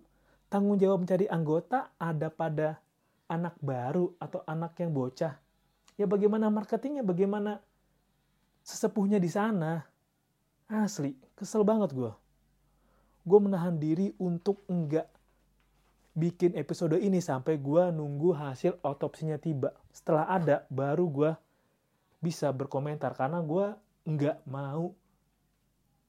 tanggung 0.52 0.76
jawab 0.76 1.06
mencari 1.06 1.24
anggota 1.30 1.94
ada 1.96 2.28
pada 2.28 2.82
anak 3.30 3.56
baru 3.62 4.12
atau 4.18 4.42
anak 4.44 4.76
yang 4.82 4.90
bocah. 4.90 5.38
Ya 5.94 6.04
bagaimana 6.04 6.50
marketingnya? 6.50 7.06
Bagaimana 7.06 7.62
sesepuhnya 8.66 9.22
di 9.22 9.30
sana 9.30 9.86
asli 10.70 11.18
kesel 11.34 11.66
banget 11.66 11.90
gue 11.90 12.12
gue 13.26 13.38
menahan 13.42 13.76
diri 13.76 14.14
untuk 14.22 14.62
enggak 14.70 15.10
bikin 16.14 16.58
episode 16.58 16.98
ini 16.98 17.22
sampai 17.22 17.56
gue 17.56 17.82
nunggu 17.94 18.34
hasil 18.34 18.78
otopsinya 18.82 19.38
tiba. 19.38 19.72
Setelah 19.94 20.26
ada, 20.26 20.56
baru 20.68 21.06
gue 21.06 21.30
bisa 22.18 22.50
berkomentar. 22.50 23.14
Karena 23.14 23.38
gue 23.40 23.72
nggak 24.04 24.44
mau 24.50 24.90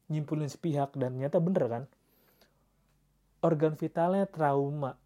nyimpulin 0.10 0.50
sepihak. 0.50 0.98
Dan 0.98 1.22
nyata 1.22 1.38
bener 1.38 1.65
kan. 1.70 1.84
Organ 3.46 3.77
vitalnya 3.77 4.25
trauma. 4.25 4.98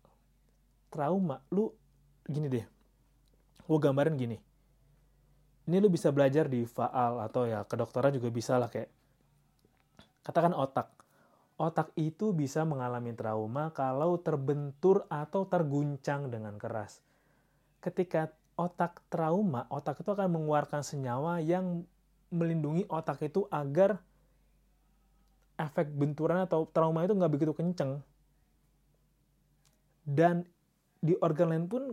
Trauma. 0.89 1.43
Lu 1.51 1.71
gini 2.25 2.47
deh. 2.47 2.65
Gue 3.67 3.79
gambarin 3.79 4.15
gini. 4.15 4.37
Ini 5.65 5.81
lu 5.81 5.89
bisa 5.89 6.13
belajar 6.13 6.45
di 6.45 6.61
faal 6.65 7.17
atau 7.25 7.49
ya 7.49 7.65
kedokteran 7.65 8.13
juga 8.13 8.29
bisa 8.29 8.55
lah 8.61 8.69
kayak. 8.69 8.94
Katakan 10.25 10.57
otak 10.57 10.95
otak 11.55 11.95
itu 11.95 12.35
bisa 12.35 12.67
mengalami 12.67 13.15
trauma 13.15 13.71
kalau 13.71 14.19
terbentur 14.19 15.07
atau 15.07 15.47
terguncang 15.47 16.27
dengan 16.27 16.59
keras. 16.59 16.99
Ketika 17.79 18.31
otak 18.59 19.03
trauma, 19.07 19.67
otak 19.71 20.03
itu 20.03 20.09
akan 20.11 20.35
mengeluarkan 20.35 20.83
senyawa 20.83 21.39
yang 21.39 21.87
melindungi 22.31 22.83
otak 22.91 23.23
itu 23.23 23.47
agar 23.47 24.03
efek 25.55 25.87
benturan 25.95 26.43
atau 26.43 26.67
trauma 26.67 27.07
itu 27.07 27.15
nggak 27.15 27.31
begitu 27.31 27.53
kenceng. 27.55 28.03
Dan 30.03 30.43
di 30.99 31.15
organ 31.23 31.55
lain 31.55 31.65
pun 31.71 31.83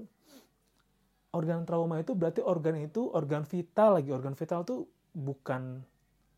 organ 1.33 1.63
trauma 1.63 2.03
itu 2.03 2.19
berarti 2.19 2.43
organ 2.43 2.83
itu 2.83 3.07
organ 3.15 3.47
vital 3.47 4.03
lagi. 4.03 4.11
Organ 4.11 4.35
vital 4.35 4.67
itu 4.67 4.77
bukan 5.15 5.87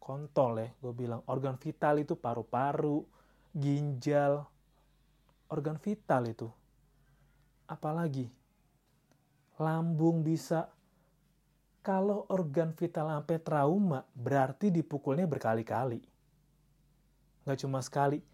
kontol 0.05 0.61
ya, 0.61 0.69
gue 0.85 0.93
bilang. 0.93 1.25
Organ 1.25 1.57
vital 1.57 1.97
itu 2.05 2.13
paru-paru, 2.13 3.01
ginjal, 3.57 4.45
organ 5.49 5.81
vital 5.81 6.29
itu. 6.29 6.49
Apalagi 7.65 8.29
lambung 9.57 10.21
bisa. 10.21 10.69
Kalau 11.85 12.25
organ 12.33 12.73
vital 12.73 13.13
sampai 13.13 13.37
trauma, 13.45 14.09
berarti 14.17 14.73
dipukulnya 14.73 15.29
berkali-kali. 15.29 16.01
Nggak 17.45 17.59
cuma 17.61 17.85
sekali. 17.85 18.25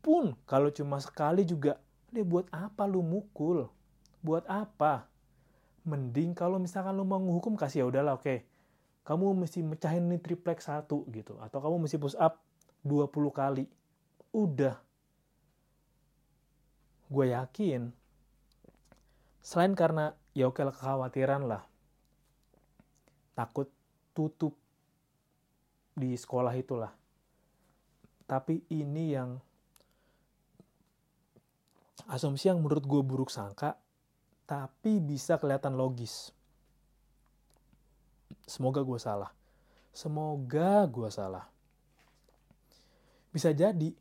Pun 0.00 0.32
kalau 0.48 0.72
cuma 0.72 0.96
sekali 0.96 1.44
juga, 1.44 1.76
dia 2.08 2.24
buat 2.24 2.48
apa 2.48 2.88
lu 2.88 3.04
mukul? 3.04 3.68
Buat 4.24 4.48
apa? 4.48 5.04
Mending 5.84 6.32
kalau 6.32 6.56
misalkan 6.56 6.96
lu 6.96 7.04
mau 7.04 7.20
menghukum 7.20 7.52
kasih 7.52 7.84
ya 7.84 7.86
udahlah 7.92 8.16
oke. 8.16 8.24
Okay. 8.24 8.38
Kamu 9.06 9.38
mesti 9.38 9.62
mecahin 9.62 10.10
ini 10.10 10.18
triplek 10.18 10.58
satu 10.58 11.06
gitu. 11.14 11.38
Atau 11.38 11.62
kamu 11.62 11.86
mesti 11.86 11.96
push 11.96 12.18
up 12.18 12.42
20 12.82 13.06
kali. 13.30 13.64
Udah. 14.34 14.74
Gue 17.06 17.30
yakin 17.30 17.94
selain 19.38 19.78
karena 19.78 20.10
ya 20.34 20.50
oke 20.50 20.58
lah 20.58 20.74
kekhawatiran 20.74 21.46
lah. 21.46 21.62
Takut 23.38 23.70
tutup 24.10 24.58
di 25.94 26.18
sekolah 26.18 26.50
itulah. 26.58 26.90
Tapi 28.26 28.66
ini 28.74 29.14
yang 29.14 29.38
asumsi 32.10 32.50
yang 32.50 32.58
menurut 32.58 32.82
gue 32.82 33.02
buruk 33.06 33.30
sangka 33.30 33.78
tapi 34.46 35.02
bisa 35.02 35.38
kelihatan 35.42 35.74
logis 35.74 36.30
semoga 38.46 38.80
gue 38.86 38.98
salah. 38.98 39.30
Semoga 39.90 40.84
gue 40.86 41.08
salah. 41.08 41.44
Bisa 43.32 43.52
jadi 43.52 43.92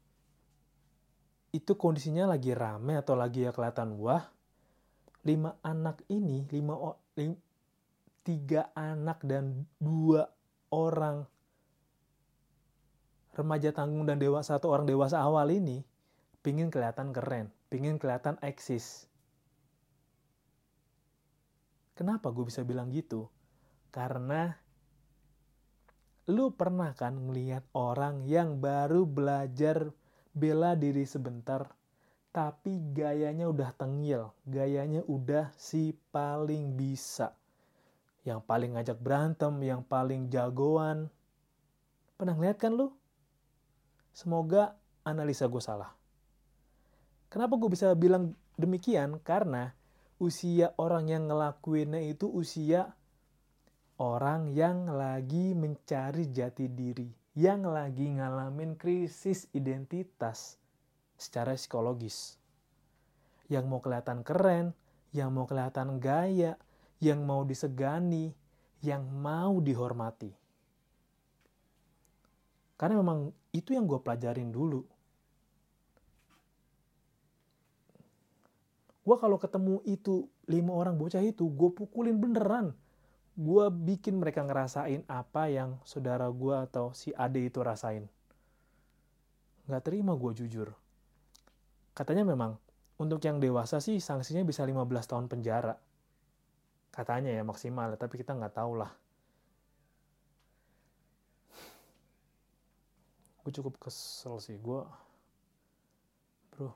itu 1.55 1.71
kondisinya 1.79 2.27
lagi 2.27 2.51
rame 2.51 2.99
atau 2.99 3.15
lagi 3.15 3.47
ya 3.47 3.55
kelihatan 3.55 3.95
wah 3.95 4.27
lima 5.23 5.55
anak 5.63 6.03
ini 6.11 6.43
lima, 6.51 6.75
lim, 7.15 7.39
tiga 8.27 8.75
anak 8.75 9.23
dan 9.23 9.63
dua 9.79 10.27
orang 10.67 11.23
remaja 13.31 13.71
tanggung 13.71 14.03
dan 14.03 14.19
dewasa 14.19 14.59
satu 14.59 14.67
orang 14.67 14.83
dewasa 14.83 15.23
awal 15.23 15.47
ini 15.47 15.87
pingin 16.43 16.67
kelihatan 16.67 17.15
keren 17.15 17.55
pingin 17.71 17.99
kelihatan 17.99 18.35
eksis. 18.43 19.07
Kenapa 21.95 22.27
gue 22.35 22.43
bisa 22.43 22.59
bilang 22.67 22.91
gitu 22.91 23.31
karena 23.95 24.59
lu 26.27 26.51
pernah 26.51 26.91
kan 26.91 27.15
ngelihat 27.15 27.63
orang 27.71 28.27
yang 28.27 28.59
baru 28.59 29.07
belajar 29.07 29.87
bela 30.35 30.75
diri 30.75 31.07
sebentar, 31.07 31.71
tapi 32.35 32.83
gayanya 32.91 33.47
udah 33.47 33.71
tengil, 33.79 34.35
gayanya 34.43 34.99
udah 35.07 35.47
si 35.55 35.95
paling 36.11 36.75
bisa. 36.75 37.31
Yang 38.27 38.43
paling 38.43 38.75
ngajak 38.75 38.99
berantem, 38.99 39.53
yang 39.63 39.79
paling 39.79 40.27
jagoan. 40.27 41.07
Pernah 42.19 42.35
lihat 42.35 42.59
kan 42.59 42.75
lu? 42.75 42.91
Semoga 44.11 44.75
analisa 45.07 45.47
gue 45.47 45.63
salah. 45.63 45.95
Kenapa 47.31 47.55
gue 47.55 47.71
bisa 47.71 47.95
bilang 47.95 48.35
demikian? 48.59 49.23
Karena 49.23 49.71
usia 50.19 50.75
orang 50.75 51.07
yang 51.07 51.31
ngelakuinnya 51.31 52.01
itu 52.01 52.27
usia 52.27 52.91
orang 53.95 54.51
yang 54.51 54.91
lagi 54.91 55.55
mencari 55.55 56.27
jati 56.27 56.67
diri, 56.67 57.07
yang 57.39 57.63
lagi 57.63 58.11
ngalamin 58.11 58.75
krisis 58.75 59.47
identitas 59.55 60.59
secara 61.15 61.55
psikologis. 61.55 62.35
Yang 63.47 63.65
mau 63.71 63.79
kelihatan 63.79 64.19
keren, 64.25 64.75
yang 65.15 65.31
mau 65.31 65.47
kelihatan 65.47 66.03
gaya, 66.03 66.59
yang 66.99 67.23
mau 67.23 67.47
disegani, 67.47 68.35
yang 68.83 69.07
mau 69.07 69.63
dihormati. 69.63 70.33
Karena 72.75 72.99
memang 72.99 73.31
itu 73.55 73.71
yang 73.71 73.87
gue 73.87 74.03
pelajarin 74.03 74.51
dulu. 74.51 74.83
Gue 79.05 79.15
kalau 79.21 79.37
ketemu 79.39 79.79
itu 79.87 80.27
lima 80.49 80.73
orang 80.75 80.97
bocah 80.97 81.21
itu, 81.21 81.45
gue 81.47 81.69
pukulin 81.71 82.17
beneran 82.17 82.75
gue 83.35 83.65
bikin 83.67 84.15
mereka 84.15 84.47
ngerasain 84.47 85.03
apa 85.11 85.51
yang 85.51 85.75
saudara 85.83 86.31
gue 86.31 86.55
atau 86.55 86.95
si 86.95 87.11
ade 87.11 87.43
itu 87.43 87.59
rasain. 87.59 88.07
Nggak 89.67 89.83
terima 89.83 90.15
gue 90.15 90.31
jujur. 90.31 90.71
Katanya 91.91 92.23
memang 92.23 92.55
untuk 92.95 93.19
yang 93.27 93.43
dewasa 93.43 93.83
sih 93.83 93.99
sanksinya 93.99 94.47
bisa 94.47 94.63
15 94.63 94.87
tahun 95.03 95.27
penjara. 95.27 95.75
Katanya 96.95 97.35
ya 97.35 97.43
maksimal 97.43 97.99
tapi 97.99 98.23
kita 98.23 98.31
nggak 98.31 98.55
tahu 98.55 98.79
lah. 98.79 98.91
Gue 103.43 103.51
cukup 103.51 103.75
kesel 103.75 104.39
sih 104.39 104.55
gue 104.55 104.81
bro. 106.55 106.71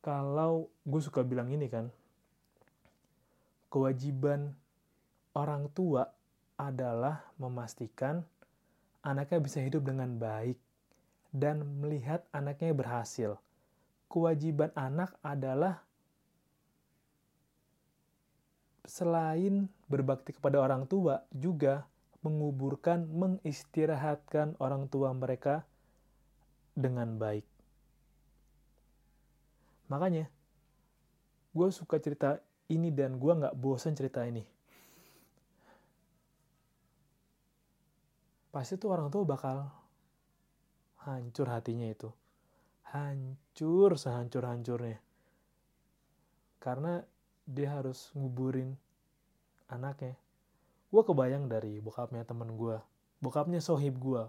Kalau 0.00 0.72
gue 0.88 1.00
suka 1.04 1.20
bilang 1.20 1.52
ini 1.52 1.68
kan 1.68 1.92
kewajiban 3.68 4.54
orang 5.36 5.68
tua 5.72 6.08
adalah 6.56 7.28
memastikan 7.36 8.24
anaknya 9.04 9.38
bisa 9.38 9.60
hidup 9.60 9.84
dengan 9.84 10.16
baik 10.16 10.56
dan 11.30 11.62
melihat 11.78 12.24
anaknya 12.32 12.72
berhasil. 12.72 13.36
Kewajiban 14.08 14.72
anak 14.72 15.12
adalah 15.20 15.84
selain 18.86 19.68
berbakti 19.90 20.32
kepada 20.32 20.62
orang 20.62 20.86
tua, 20.86 21.26
juga 21.34 21.84
menguburkan, 22.22 23.06
mengistirahatkan 23.06 24.56
orang 24.62 24.86
tua 24.90 25.10
mereka 25.12 25.66
dengan 26.72 27.18
baik. 27.18 27.44
Makanya, 29.86 30.26
gue 31.54 31.68
suka 31.70 31.98
cerita 32.02 32.42
ini 32.72 32.90
dan 32.90 33.18
gue 33.20 33.32
nggak 33.32 33.56
bosan 33.58 33.94
cerita 33.94 34.24
ini. 34.26 34.42
Pasti 38.50 38.80
tuh 38.80 38.90
orang 38.94 39.12
tua 39.12 39.22
bakal 39.28 39.68
hancur 41.04 41.46
hatinya 41.52 41.86
itu. 41.86 42.08
Hancur 42.90 44.00
sehancur-hancurnya. 44.00 44.98
Karena 46.56 47.04
dia 47.46 47.78
harus 47.78 48.10
nguburin 48.18 48.74
anaknya 49.70 50.18
gue 50.90 51.02
kebayang 51.02 51.46
dari 51.46 51.78
bokapnya 51.78 52.26
temen 52.26 52.58
gue 52.58 52.78
bokapnya 53.22 53.62
sohib 53.62 54.02
gue 54.02 54.26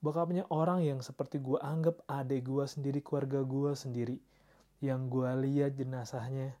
bokapnya 0.00 0.48
orang 0.48 0.80
yang 0.80 1.04
seperti 1.04 1.40
gue 1.44 1.60
anggap 1.60 2.00
adik 2.08 2.48
gue 2.48 2.64
sendiri 2.64 3.04
keluarga 3.04 3.44
gue 3.44 3.76
sendiri 3.76 4.16
yang 4.80 5.12
gue 5.12 5.28
lihat 5.44 5.76
jenazahnya 5.76 6.56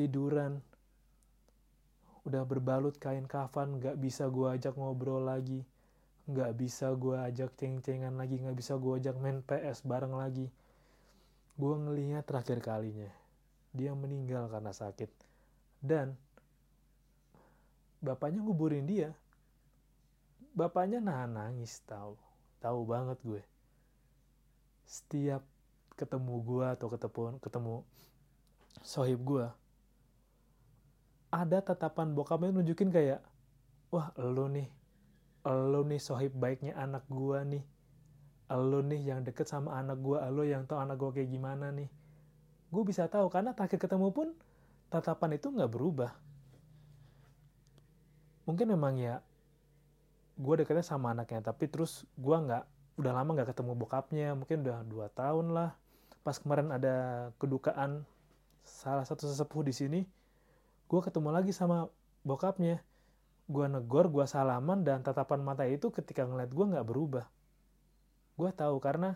tiduran 0.00 0.64
udah 2.24 2.48
berbalut 2.48 2.96
kain 2.96 3.28
kafan 3.28 3.76
gak 3.76 4.00
bisa 4.00 4.32
gue 4.32 4.48
ajak 4.48 4.72
ngobrol 4.80 5.28
lagi. 5.28 5.60
Gak 6.30 6.56
bisa 6.56 6.88
gue 6.96 7.20
ajak 7.20 7.52
ceng-cengan 7.60 8.16
lagi 8.16 8.40
gak 8.40 8.56
bisa 8.56 8.80
gue 8.80 8.96
ajak 8.96 9.20
main 9.20 9.44
PS 9.44 9.84
bareng 9.84 10.16
lagi. 10.16 10.48
Gue 11.60 11.74
ngelihat 11.76 12.24
terakhir 12.24 12.64
kalinya 12.64 13.12
dia 13.76 13.92
meninggal 13.92 14.48
karena 14.48 14.72
sakit. 14.72 15.12
Dan 15.84 16.16
bapaknya 18.00 18.40
nguburin 18.40 18.88
dia. 18.88 19.12
Bapaknya 20.56 21.04
nahan 21.04 21.36
nangis 21.36 21.76
tahu 21.84 22.16
tahu 22.64 22.88
banget 22.88 23.20
gue. 23.20 23.42
Setiap 24.88 25.44
ketemu 26.00 26.40
gue 26.40 26.66
atau 26.72 26.88
ketemu 26.88 27.36
ketemu 27.44 27.74
sohib 28.80 29.20
gue 29.20 29.59
ada 31.30 31.62
tatapan 31.62 32.14
bokapnya 32.14 32.50
nunjukin 32.50 32.90
kayak 32.90 33.22
wah 33.94 34.10
lo 34.18 34.50
nih 34.50 34.66
lo 35.46 35.80
nih 35.88 36.00
sohib 36.00 36.36
baiknya 36.36 36.76
anak 36.76 37.08
gue 37.08 37.38
nih. 37.56 37.64
Lo 38.50 38.82
nih 38.82 39.00
yang 39.14 39.24
deket 39.24 39.48
sama 39.48 39.78
anak 39.78 40.02
gue 40.02 40.18
lo 40.18 40.42
yang 40.44 40.66
tau 40.68 40.82
anak 40.82 41.00
gue 41.00 41.22
kayak 41.22 41.30
gimana 41.32 41.72
nih. 41.72 41.88
Gue 42.68 42.82
bisa 42.84 43.08
tahu 43.08 43.32
karena 43.32 43.56
terakhir 43.56 43.80
ketemu 43.80 44.12
pun 44.12 44.28
tatapan 44.92 45.38
itu 45.38 45.48
nggak 45.48 45.70
berubah. 45.70 46.12
Mungkin 48.44 48.66
memang 48.68 48.98
ya 49.00 49.22
gue 50.40 50.54
deketnya 50.60 50.84
sama 50.84 51.12
anaknya 51.12 51.52
tapi 51.52 51.68
terus 51.68 52.04
gue 52.16 52.36
nggak 52.36 52.64
udah 53.00 53.12
lama 53.12 53.30
nggak 53.36 53.56
ketemu 53.56 53.72
bokapnya 53.76 54.28
mungkin 54.36 54.60
udah 54.66 54.84
dua 54.84 55.06
tahun 55.08 55.56
lah. 55.56 55.72
Pas 56.20 56.36
kemarin 56.36 56.68
ada 56.68 57.30
kedukaan 57.40 58.04
salah 58.60 59.08
satu 59.08 59.24
sesepuh 59.24 59.64
di 59.64 59.72
sini 59.72 60.00
gue 60.90 61.00
ketemu 61.06 61.30
lagi 61.30 61.54
sama 61.54 61.86
bokapnya. 62.26 62.82
Gue 63.46 63.66
negor 63.70 64.10
gue 64.10 64.26
salaman 64.26 64.82
dan 64.82 65.06
tatapan 65.06 65.38
mata 65.38 65.62
itu 65.62 65.94
ketika 65.94 66.26
ngeliat 66.26 66.50
gue 66.50 66.66
nggak 66.66 66.82
berubah. 66.82 67.30
Gue 68.34 68.50
tahu 68.50 68.82
karena 68.82 69.14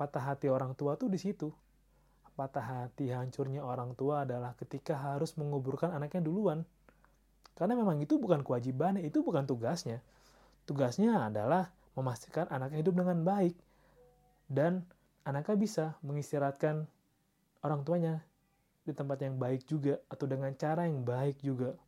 patah 0.00 0.32
hati 0.32 0.48
orang 0.48 0.72
tua 0.72 0.96
tuh 0.96 1.12
di 1.12 1.20
situ. 1.20 1.52
Patah 2.32 2.88
hati 2.88 3.12
hancurnya 3.12 3.60
orang 3.60 3.92
tua 3.92 4.24
adalah 4.24 4.56
ketika 4.56 4.96
harus 4.96 5.36
menguburkan 5.36 5.92
anaknya 5.92 6.24
duluan. 6.24 6.64
Karena 7.52 7.76
memang 7.76 8.00
itu 8.00 8.16
bukan 8.16 8.40
kewajibannya, 8.40 9.04
itu 9.04 9.20
bukan 9.20 9.44
tugasnya. 9.44 10.00
Tugasnya 10.64 11.28
adalah 11.28 11.68
memastikan 11.92 12.48
anaknya 12.48 12.80
hidup 12.80 12.96
dengan 12.96 13.20
baik. 13.28 13.52
Dan 14.48 14.88
anaknya 15.28 15.56
bisa 15.60 15.84
mengistirahatkan 16.00 16.88
orang 17.60 17.84
tuanya 17.84 18.24
di 18.90 18.94
tempat 18.98 19.22
yang 19.22 19.38
baik 19.38 19.62
juga 19.64 20.02
atau 20.10 20.26
dengan 20.26 20.50
cara 20.58 20.90
yang 20.90 21.06
baik 21.06 21.38
juga. 21.38 21.78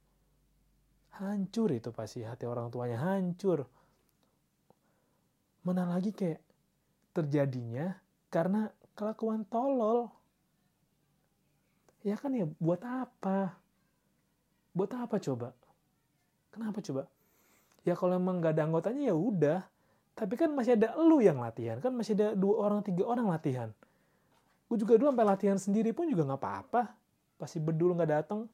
Hancur 1.18 1.74
itu 1.74 1.90
pasti 1.90 2.22
hati 2.22 2.46
orang 2.46 2.70
tuanya, 2.70 2.96
hancur. 3.02 3.66
Mana 5.66 5.84
lagi 5.90 6.14
kayak 6.14 6.40
terjadinya 7.12 7.98
karena 8.32 8.70
kelakuan 8.96 9.44
tolol. 9.50 10.08
Ya 12.02 12.18
kan 12.18 12.34
ya, 12.34 12.46
buat 12.58 12.82
apa? 12.82 13.54
Buat 14.72 14.90
apa 14.96 15.20
coba? 15.20 15.54
Kenapa 16.50 16.82
coba? 16.82 17.06
Ya 17.82 17.98
kalau 17.98 18.14
emang 18.16 18.38
nggak 18.38 18.58
ada 18.58 18.62
anggotanya 18.66 19.12
ya 19.12 19.16
udah. 19.16 19.60
Tapi 20.12 20.34
kan 20.36 20.52
masih 20.52 20.76
ada 20.76 20.94
lu 20.98 21.18
yang 21.22 21.40
latihan. 21.40 21.78
Kan 21.78 21.94
masih 21.96 22.14
ada 22.14 22.34
dua 22.36 22.68
orang, 22.68 22.80
tiga 22.84 23.04
orang 23.08 23.26
latihan. 23.30 23.70
Gue 24.72 24.80
juga 24.80 24.96
dulu 24.96 25.12
sampai 25.12 25.28
latihan 25.28 25.60
sendiri 25.60 25.92
pun 25.92 26.08
juga 26.08 26.24
nggak 26.24 26.40
apa-apa. 26.40 26.96
Pasti 27.36 27.60
bedul 27.60 27.92
nggak 27.92 28.08
datang. 28.08 28.48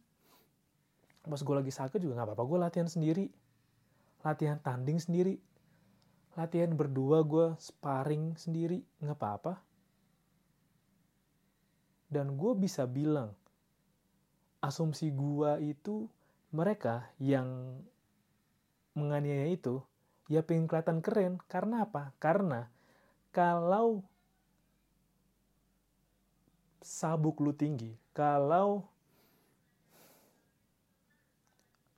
Pas 1.23 1.39
gue 1.39 1.55
lagi 1.55 1.71
sakit 1.71 2.03
juga 2.03 2.19
nggak 2.19 2.35
apa-apa. 2.35 2.43
Gue 2.43 2.59
latihan 2.59 2.91
sendiri. 2.91 3.31
Latihan 4.27 4.59
tanding 4.59 4.99
sendiri. 4.99 5.39
Latihan 6.35 6.75
berdua 6.75 7.23
gue 7.23 7.55
sparring 7.63 8.35
sendiri. 8.35 8.83
Nggak 8.99 9.15
apa-apa. 9.15 9.63
Dan 12.11 12.35
gue 12.35 12.53
bisa 12.59 12.83
bilang, 12.91 13.39
asumsi 14.59 15.15
gue 15.15 15.71
itu 15.71 16.11
mereka 16.51 17.15
yang 17.23 17.79
menganiaya 18.99 19.55
itu 19.55 19.87
ya 20.27 20.43
pengen 20.43 20.67
kelihatan 20.67 20.99
keren 20.99 21.39
karena 21.47 21.87
apa? 21.87 22.11
Karena 22.19 22.67
kalau 23.31 24.03
sabuk 26.89 27.45
lu 27.45 27.53
tinggi, 27.53 27.93
kalau 28.17 28.81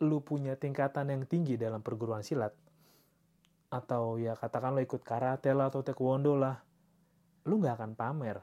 lu 0.03 0.19
punya 0.19 0.59
tingkatan 0.59 1.15
yang 1.15 1.23
tinggi 1.31 1.55
dalam 1.55 1.79
perguruan 1.79 2.27
silat, 2.27 2.51
atau 3.71 4.19
ya 4.19 4.35
katakan 4.35 4.75
lo 4.75 4.83
ikut 4.83 5.07
karate 5.07 5.55
lah 5.55 5.71
atau 5.71 5.87
taekwondo 5.87 6.35
lah, 6.35 6.59
lu 7.47 7.63
nggak 7.63 7.79
akan 7.79 7.93
pamer. 7.95 8.43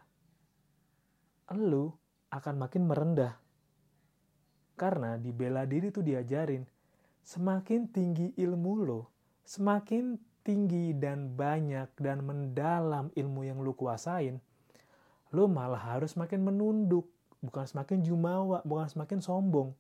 Lu 1.52 1.92
akan 2.32 2.56
makin 2.56 2.88
merendah 2.88 3.36
karena 4.78 5.18
di 5.18 5.34
bela 5.34 5.66
diri 5.66 5.90
tuh 5.90 6.06
diajarin, 6.06 6.62
semakin 7.26 7.90
tinggi 7.90 8.32
ilmu 8.38 8.74
lo, 8.86 9.10
semakin 9.42 10.16
tinggi 10.46 10.94
dan 10.96 11.34
banyak 11.34 11.92
dan 11.98 12.22
mendalam 12.22 13.10
ilmu 13.18 13.42
yang 13.44 13.60
lo 13.66 13.74
kuasain, 13.74 14.38
lo 15.36 15.50
malah 15.52 15.80
harus 15.80 16.16
semakin 16.16 16.44
menunduk, 16.44 17.08
bukan 17.44 17.66
semakin 17.68 18.04
jumawa, 18.04 18.64
bukan 18.64 18.88
semakin 18.88 19.20
sombong. 19.20 19.76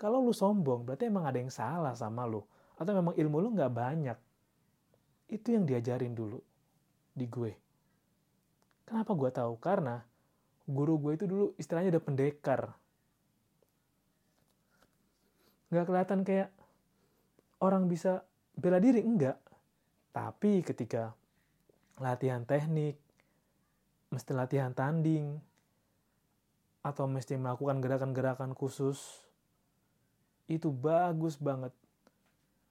Kalau 0.00 0.24
lo 0.24 0.32
sombong, 0.32 0.84
berarti 0.88 1.08
emang 1.08 1.28
ada 1.28 1.38
yang 1.40 1.52
salah 1.52 1.92
sama 1.92 2.24
lo. 2.24 2.48
Atau 2.80 2.96
memang 2.96 3.16
ilmu 3.16 3.36
lo 3.40 3.48
nggak 3.52 3.72
banyak. 3.72 4.18
Itu 5.28 5.52
yang 5.52 5.68
diajarin 5.68 6.16
dulu 6.16 6.40
di 7.12 7.26
gue. 7.28 7.52
Kenapa 8.88 9.12
gue 9.14 9.30
tahu? 9.30 9.54
Karena 9.60 10.00
guru 10.70 10.94
gue 11.02 11.12
itu 11.18 11.26
dulu 11.26 11.46
istilahnya 11.58 11.98
udah 11.98 12.04
pendekar 12.06 12.60
nggak 15.70 15.86
kelihatan 15.86 16.20
kayak 16.26 16.50
orang 17.62 17.86
bisa 17.86 18.26
bela 18.58 18.82
diri 18.82 19.02
enggak 19.02 19.38
tapi 20.10 20.62
ketika 20.66 21.14
latihan 22.02 22.42
teknik 22.42 22.98
mesti 24.10 24.30
latihan 24.34 24.74
tanding 24.74 25.38
atau 26.82 27.06
mesti 27.06 27.38
melakukan 27.38 27.78
gerakan-gerakan 27.78 28.52
khusus 28.52 29.22
itu 30.50 30.68
bagus 30.74 31.38
banget. 31.38 31.70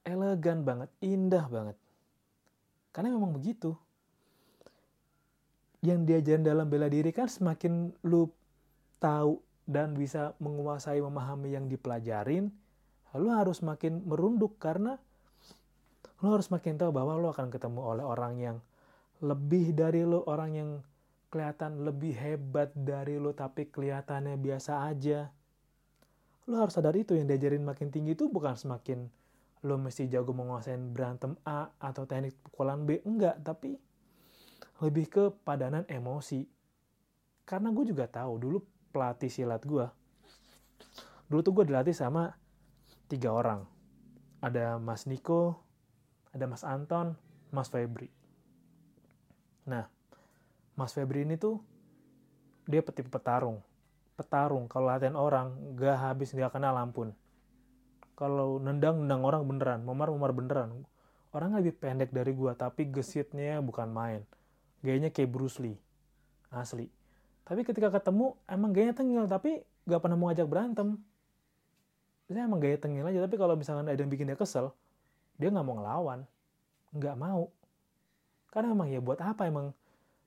Elegan 0.03 0.67
banget 0.67 0.89
indah 0.99 1.47
banget. 1.47 1.77
Karena 2.91 3.15
memang 3.15 3.31
begitu. 3.31 3.77
Yang 5.79 5.99
diajarin 6.11 6.43
dalam 6.43 6.67
bela 6.67 6.91
diri 6.91 7.15
kan 7.15 7.31
semakin 7.31 7.95
lu 8.03 8.27
tahu 8.99 9.39
dan 9.63 9.95
bisa 9.95 10.35
menguasai 10.43 10.99
memahami 10.99 11.55
yang 11.55 11.71
dipelajarin 11.71 12.51
lu 13.17 13.29
harus 13.33 13.65
makin 13.65 14.05
merunduk 14.05 14.61
karena 14.61 15.01
lu 16.21 16.27
harus 16.29 16.51
makin 16.53 16.77
tahu 16.77 16.93
bahwa 16.93 17.17
lu 17.17 17.31
akan 17.31 17.49
ketemu 17.49 17.81
oleh 17.81 18.05
orang 18.05 18.33
yang 18.37 18.57
lebih 19.23 19.73
dari 19.73 20.05
lu 20.05 20.21
orang 20.29 20.51
yang 20.53 20.69
kelihatan 21.29 21.85
lebih 21.85 22.17
hebat 22.17 22.73
dari 22.73 23.21
lo 23.21 23.31
tapi 23.37 23.69
kelihatannya 23.69 24.35
biasa 24.35 24.89
aja. 24.89 25.29
Lo 26.49 26.57
harus 26.57 26.73
sadar 26.73 26.97
itu 26.97 27.13
yang 27.13 27.29
diajarin 27.29 27.61
makin 27.61 27.93
tinggi 27.93 28.17
itu 28.17 28.25
bukan 28.27 28.57
semakin 28.57 29.05
lo 29.59 29.75
mesti 29.75 30.07
jago 30.09 30.31
menguasai 30.31 30.79
berantem 30.79 31.35
A 31.45 31.69
atau 31.77 32.09
teknik 32.09 32.33
pukulan 32.41 32.81
B. 32.87 33.03
Enggak, 33.03 33.43
tapi 33.43 33.77
lebih 34.79 35.05
ke 35.11 35.23
padanan 35.43 35.83
emosi. 35.85 36.47
Karena 37.43 37.69
gue 37.69 37.85
juga 37.85 38.07
tahu 38.07 38.33
dulu 38.39 38.57
pelatih 38.89 39.27
silat 39.27 39.61
gue. 39.67 39.85
Dulu 41.27 41.39
tuh 41.43 41.53
gue 41.53 41.65
dilatih 41.69 41.93
sama 41.93 42.33
tiga 43.11 43.35
orang. 43.35 43.67
Ada 44.39 44.79
Mas 44.79 45.03
Niko, 45.05 45.59
ada 46.31 46.47
Mas 46.47 46.63
Anton, 46.63 47.19
Mas 47.51 47.67
Febri. 47.67 48.07
Nah, 49.67 49.91
Mas 50.79 50.95
Febri 50.95 51.27
ini 51.27 51.35
tuh 51.35 51.59
dia 52.63 52.79
tipe 52.79 53.11
petarung. 53.11 53.59
Petarung 54.15 54.71
kalau 54.71 54.87
latihan 54.87 55.19
orang 55.19 55.51
gak 55.75 55.99
habis 55.99 56.31
gak 56.31 56.55
kenal 56.55 56.71
ampun. 56.79 57.11
Kalau 58.15 58.63
nendang 58.63 59.03
nendang 59.03 59.27
orang 59.27 59.43
beneran, 59.43 59.83
memar 59.83 60.07
memar 60.07 60.31
beneran. 60.31 60.87
Orang 61.35 61.51
lebih 61.59 61.75
pendek 61.75 62.15
dari 62.15 62.31
gua 62.31 62.55
tapi 62.55 62.87
gesitnya 62.87 63.59
bukan 63.59 63.91
main. 63.91 64.23
Gayanya 64.79 65.11
kayak 65.11 65.27
Bruce 65.27 65.59
Lee. 65.59 65.75
Asli. 66.47 66.87
Tapi 67.43 67.67
ketika 67.67 67.91
ketemu 67.91 68.39
emang 68.47 68.71
gayanya 68.71 68.95
tengil 68.95 69.27
tapi 69.27 69.59
gak 69.83 69.99
pernah 69.99 70.15
mau 70.15 70.31
ngajak 70.31 70.47
berantem. 70.47 70.95
Saya 72.31 72.47
emang 72.47 72.63
gaya 72.63 72.79
tengil 72.79 73.03
aja 73.03 73.19
tapi 73.19 73.35
kalau 73.35 73.59
misalnya 73.59 73.91
ada 73.91 73.99
yang 73.99 74.07
bikin 74.07 74.31
dia 74.31 74.39
kesel, 74.39 74.71
dia 75.35 75.51
nggak 75.51 75.65
mau 75.65 75.75
ngelawan. 75.81 76.19
Nggak 76.93 77.15
mau. 77.19 77.51
Karena 78.53 78.71
emang 78.71 78.87
ya 78.87 79.01
buat 79.01 79.17
apa 79.17 79.49
emang 79.49 79.73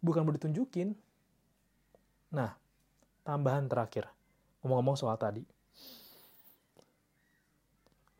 bukan 0.02 0.26
mau 0.26 0.34
ditunjukin. 0.34 0.92
Nah, 2.34 2.52
tambahan 3.22 3.70
terakhir. 3.70 4.10
Ngomong-ngomong 4.60 4.98
soal 4.98 5.14
tadi. 5.16 5.46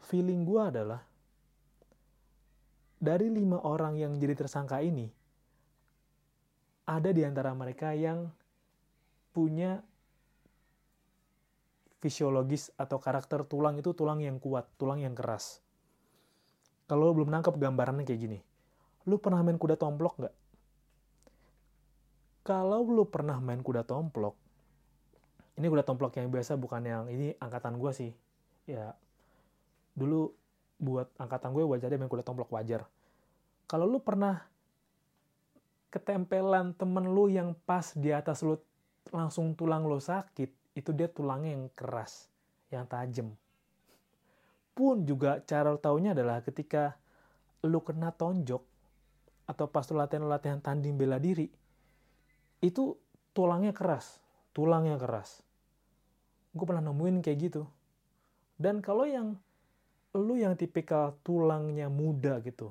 Feeling 0.07 0.47
gue 0.47 0.63
adalah, 0.63 1.03
dari 3.03 3.27
lima 3.33 3.59
orang 3.67 3.99
yang 3.99 4.15
jadi 4.15 4.39
tersangka 4.39 4.79
ini, 4.79 5.11
ada 6.87 7.11
di 7.11 7.23
antara 7.27 7.51
mereka 7.57 7.95
yang 7.95 8.31
punya 9.33 9.81
fisiologis 12.03 12.75
atau 12.75 12.99
karakter 12.99 13.47
tulang 13.47 13.79
itu 13.79 13.95
tulang 13.95 14.19
yang 14.19 14.43
kuat, 14.43 14.67
tulang 14.75 14.99
yang 14.99 15.15
keras. 15.15 15.63
Kalau 16.91 17.09
lo 17.09 17.15
belum 17.15 17.31
nangkep 17.31 17.57
gambarannya 17.57 18.05
kayak 18.05 18.21
gini, 18.21 18.39
lu 19.07 19.17
pernah 19.23 19.41
main 19.41 19.57
kuda 19.57 19.79
tomplok 19.79 20.19
nggak? 20.19 20.35
Kalau 22.43 22.83
lu 22.83 23.07
pernah 23.07 23.39
main 23.39 23.63
kuda 23.63 23.87
tomplok, 23.87 24.35
ini 25.55 25.67
kuda 25.71 25.87
tomplok 25.87 26.19
yang 26.19 26.27
biasa 26.27 26.59
bukan 26.59 26.83
yang 26.83 27.05
ini 27.07 27.39
angkatan 27.39 27.79
gue 27.79 27.93
sih. 27.95 28.11
Ya, 28.67 28.95
dulu 29.95 30.35
buat 30.83 31.11
angkatan 31.19 31.55
gue 31.55 31.63
wajar 31.63 31.95
main 31.95 32.11
kuda 32.11 32.27
tomplok 32.27 32.51
wajar. 32.51 32.83
Kalau 33.71 33.87
lu 33.87 34.03
pernah 34.03 34.43
ketempelan 35.95 36.75
temen 36.75 37.15
lu 37.15 37.31
yang 37.31 37.55
pas 37.69 37.95
di 37.95 38.11
atas 38.11 38.43
lu 38.43 38.59
langsung 39.15 39.55
tulang 39.55 39.87
lu 39.87 40.03
sakit, 40.03 40.51
itu 40.75 40.91
dia 40.91 41.07
tulangnya 41.07 41.55
yang 41.55 41.71
keras, 41.77 42.27
yang 42.73 42.89
tajam. 42.89 43.37
Pun 44.73 45.05
juga 45.05 45.39
cara 45.45 45.77
taunya 45.77 46.17
adalah 46.17 46.41
ketika 46.41 46.97
lu 47.63 47.79
kena 47.85 48.11
tonjok 48.11 48.65
atau 49.47 49.67
pas 49.69 49.85
lu 49.93 50.01
latihan-latihan 50.01 50.59
tanding 50.65 50.97
bela 50.97 51.21
diri, 51.21 51.47
itu 52.63 52.95
tulangnya 53.35 53.75
keras, 53.75 54.23
tulangnya 54.55 54.95
keras. 54.95 55.43
Gue 56.55 56.63
pernah 56.63 56.87
nemuin 56.87 57.19
kayak 57.19 57.39
gitu. 57.51 57.67
Dan 58.55 58.79
kalau 58.79 59.03
yang 59.03 59.35
lu 60.15 60.39
yang 60.39 60.55
tipikal 60.55 61.19
tulangnya 61.27 61.91
muda 61.91 62.39
gitu, 62.47 62.71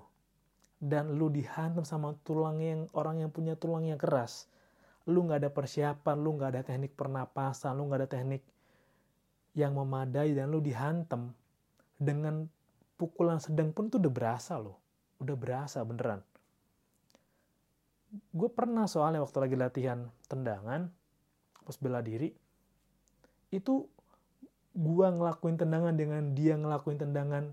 dan 0.79 1.19
lu 1.19 1.27
dihantam 1.27 1.83
sama 1.83 2.15
tulang 2.23 2.63
yang 2.63 2.87
orang 2.95 3.19
yang 3.19 3.29
punya 3.35 3.59
tulang 3.59 3.83
yang 3.83 3.99
keras, 3.99 4.47
lu 5.11 5.27
nggak 5.27 5.43
ada 5.43 5.51
persiapan, 5.51 6.15
lu 6.23 6.39
nggak 6.39 6.49
ada 6.55 6.61
teknik 6.63 6.95
pernapasan, 6.95 7.75
lu 7.75 7.91
nggak 7.91 8.07
ada 8.07 8.09
teknik 8.09 8.41
yang 9.57 9.75
memadai 9.75 10.31
dan 10.31 10.47
lu 10.47 10.63
dihantam 10.63 11.35
dengan 11.99 12.47
pukulan 12.95 13.43
sedang 13.43 13.75
pun 13.75 13.91
tuh 13.91 13.99
udah 13.99 14.13
berasa 14.13 14.55
loh, 14.55 14.79
udah 15.19 15.35
berasa 15.35 15.83
beneran 15.83 16.23
gue 18.11 18.49
pernah 18.51 18.85
soalnya 18.87 19.23
waktu 19.23 19.37
lagi 19.39 19.55
latihan 19.55 19.99
tendangan 20.27 20.91
pas 21.63 21.77
bela 21.79 22.03
diri 22.03 22.31
itu 23.51 23.87
gue 24.71 25.07
ngelakuin 25.07 25.59
tendangan 25.59 25.95
dengan 25.95 26.31
dia 26.35 26.55
ngelakuin 26.55 26.99
tendangan 26.99 27.51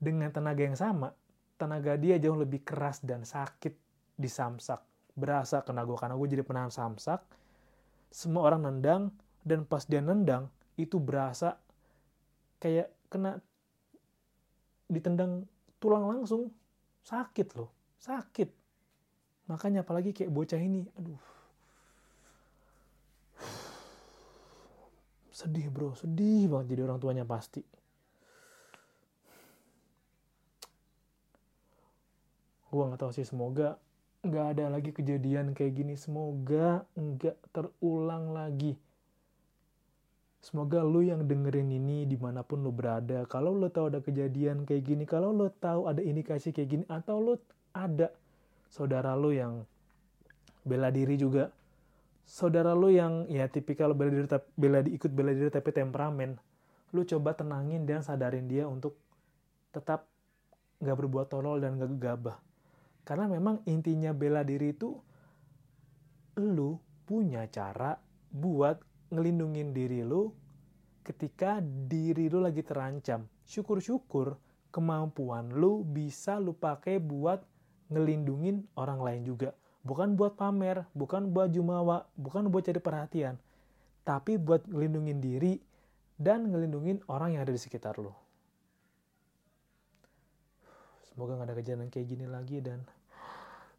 dengan 0.00 0.28
tenaga 0.32 0.62
yang 0.64 0.76
sama. 0.76 1.12
Tenaga 1.56 1.96
dia 1.96 2.20
jauh 2.20 2.36
lebih 2.36 2.64
keras 2.64 3.00
dan 3.00 3.24
sakit 3.24 3.72
di 4.16 4.28
samsak 4.28 4.80
berasa 5.16 5.64
kena 5.64 5.84
gue 5.88 5.96
karena 5.96 6.16
gue 6.16 6.28
jadi 6.28 6.44
penahan 6.44 6.72
samsak. 6.72 7.20
Semua 8.12 8.52
orang 8.52 8.68
nendang 8.68 9.12
dan 9.44 9.64
pas 9.64 9.84
dia 9.84 10.00
nendang 10.00 10.48
itu 10.76 11.00
berasa 11.00 11.56
kayak 12.60 12.92
kena 13.08 13.40
ditendang 14.88 15.48
tulang 15.80 16.08
langsung. 16.08 16.52
Sakit 17.04 17.48
loh 17.56 17.76
sakit 18.06 18.48
Makanya 19.46 19.86
apalagi 19.86 20.10
kayak 20.10 20.34
bocah 20.34 20.58
ini, 20.58 20.86
aduh. 20.98 21.22
Sedih 25.30 25.68
bro, 25.68 25.92
sedih 25.92 26.48
banget 26.48 26.74
jadi 26.74 26.88
orang 26.88 26.98
tuanya 26.98 27.24
pasti. 27.28 27.60
Gue 32.72 32.82
gak 32.92 33.00
tahu 33.00 33.12
sih, 33.14 33.24
semoga 33.24 33.78
nggak 34.26 34.46
ada 34.58 34.64
lagi 34.68 34.90
kejadian 34.90 35.54
kayak 35.54 35.72
gini. 35.76 35.94
Semoga 35.94 36.82
nggak 36.98 37.36
terulang 37.54 38.34
lagi. 38.34 38.74
Semoga 40.42 40.82
lu 40.86 41.02
yang 41.02 41.26
dengerin 41.26 41.74
ini 41.74 42.06
di 42.06 42.14
mana 42.14 42.46
pun 42.46 42.62
lu 42.62 42.70
berada, 42.70 43.26
kalau 43.26 43.50
lu 43.50 43.66
tahu 43.66 43.90
ada 43.90 43.98
kejadian 43.98 44.62
kayak 44.62 44.82
gini, 44.86 45.02
kalau 45.02 45.34
lu 45.34 45.50
tahu 45.50 45.90
ada 45.90 45.98
indikasi 45.98 46.54
kayak 46.54 46.68
gini, 46.70 46.84
atau 46.86 47.18
lu 47.18 47.34
ada 47.74 48.14
saudara 48.76 49.16
lu 49.16 49.32
yang 49.32 49.64
bela 50.60 50.92
diri 50.92 51.16
juga. 51.16 51.48
Saudara 52.28 52.76
lu 52.76 52.92
yang 52.92 53.24
ya 53.32 53.48
tipikal 53.48 53.96
bela 53.96 54.12
diri 54.12 54.28
bela 54.52 54.84
di, 54.84 54.92
ikut 54.92 55.08
bela 55.08 55.32
diri 55.32 55.48
tapi 55.48 55.72
temperamen. 55.72 56.36
Lu 56.92 57.08
coba 57.08 57.32
tenangin 57.32 57.88
dan 57.88 58.04
sadarin 58.04 58.44
dia 58.44 58.68
untuk 58.68 59.00
tetap 59.72 60.04
nggak 60.84 60.92
berbuat 60.92 61.32
tolol 61.32 61.56
dan 61.64 61.80
gak 61.80 61.88
gegabah. 61.96 62.36
Karena 63.08 63.24
memang 63.32 63.64
intinya 63.64 64.12
bela 64.12 64.44
diri 64.44 64.76
itu 64.76 64.92
lu 66.36 66.76
punya 67.08 67.48
cara 67.48 67.96
buat 68.28 68.76
ngelindungin 69.08 69.72
diri 69.72 70.04
lu 70.04 70.28
ketika 71.00 71.62
diri 71.64 72.28
lu 72.28 72.44
lagi 72.44 72.60
terancam. 72.60 73.24
Syukur-syukur 73.46 74.36
kemampuan 74.74 75.54
lu 75.54 75.86
bisa 75.86 76.36
lu 76.42 76.52
pakai 76.52 76.98
buat 76.98 77.40
ngelindungin 77.92 78.66
orang 78.74 79.00
lain 79.02 79.22
juga. 79.26 79.54
Bukan 79.86 80.18
buat 80.18 80.34
pamer, 80.34 80.82
bukan 80.98 81.30
buat 81.30 81.54
jumawa, 81.54 82.10
bukan 82.18 82.50
buat 82.50 82.66
cari 82.66 82.82
perhatian. 82.82 83.38
Tapi 84.02 84.38
buat 84.38 84.66
ngelindungin 84.66 85.18
diri 85.22 85.62
dan 86.18 86.50
ngelindungin 86.50 87.04
orang 87.06 87.36
yang 87.36 87.42
ada 87.46 87.54
di 87.54 87.60
sekitar 87.60 87.98
lo. 88.00 88.16
Semoga 91.06 91.38
gak 91.40 91.48
ada 91.48 91.56
kejadian 91.56 91.88
kayak 91.88 92.06
gini 92.12 92.26
lagi 92.28 92.60
dan 92.60 92.84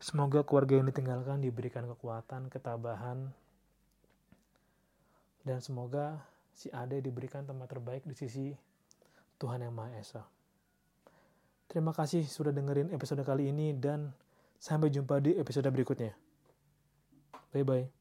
semoga 0.02 0.42
keluarga 0.42 0.80
yang 0.80 0.88
ditinggalkan 0.90 1.38
diberikan 1.38 1.86
kekuatan, 1.86 2.50
ketabahan, 2.50 3.30
dan 5.46 5.60
semoga 5.62 6.18
si 6.58 6.74
Ade 6.74 7.00
diberikan 7.00 7.46
tempat 7.46 7.70
terbaik 7.70 8.04
di 8.04 8.18
sisi 8.18 8.52
Tuhan 9.38 9.62
Yang 9.62 9.76
Maha 9.78 9.92
Esa. 10.02 10.24
Terima 11.68 11.92
kasih 11.92 12.24
sudah 12.24 12.56
dengerin 12.56 12.96
episode 12.96 13.22
kali 13.28 13.52
ini 13.52 13.76
dan 13.76 14.16
sampai 14.56 14.88
jumpa 14.88 15.20
di 15.20 15.36
episode 15.36 15.68
berikutnya. 15.68 16.16
Bye 17.52 17.68
bye. 17.68 17.97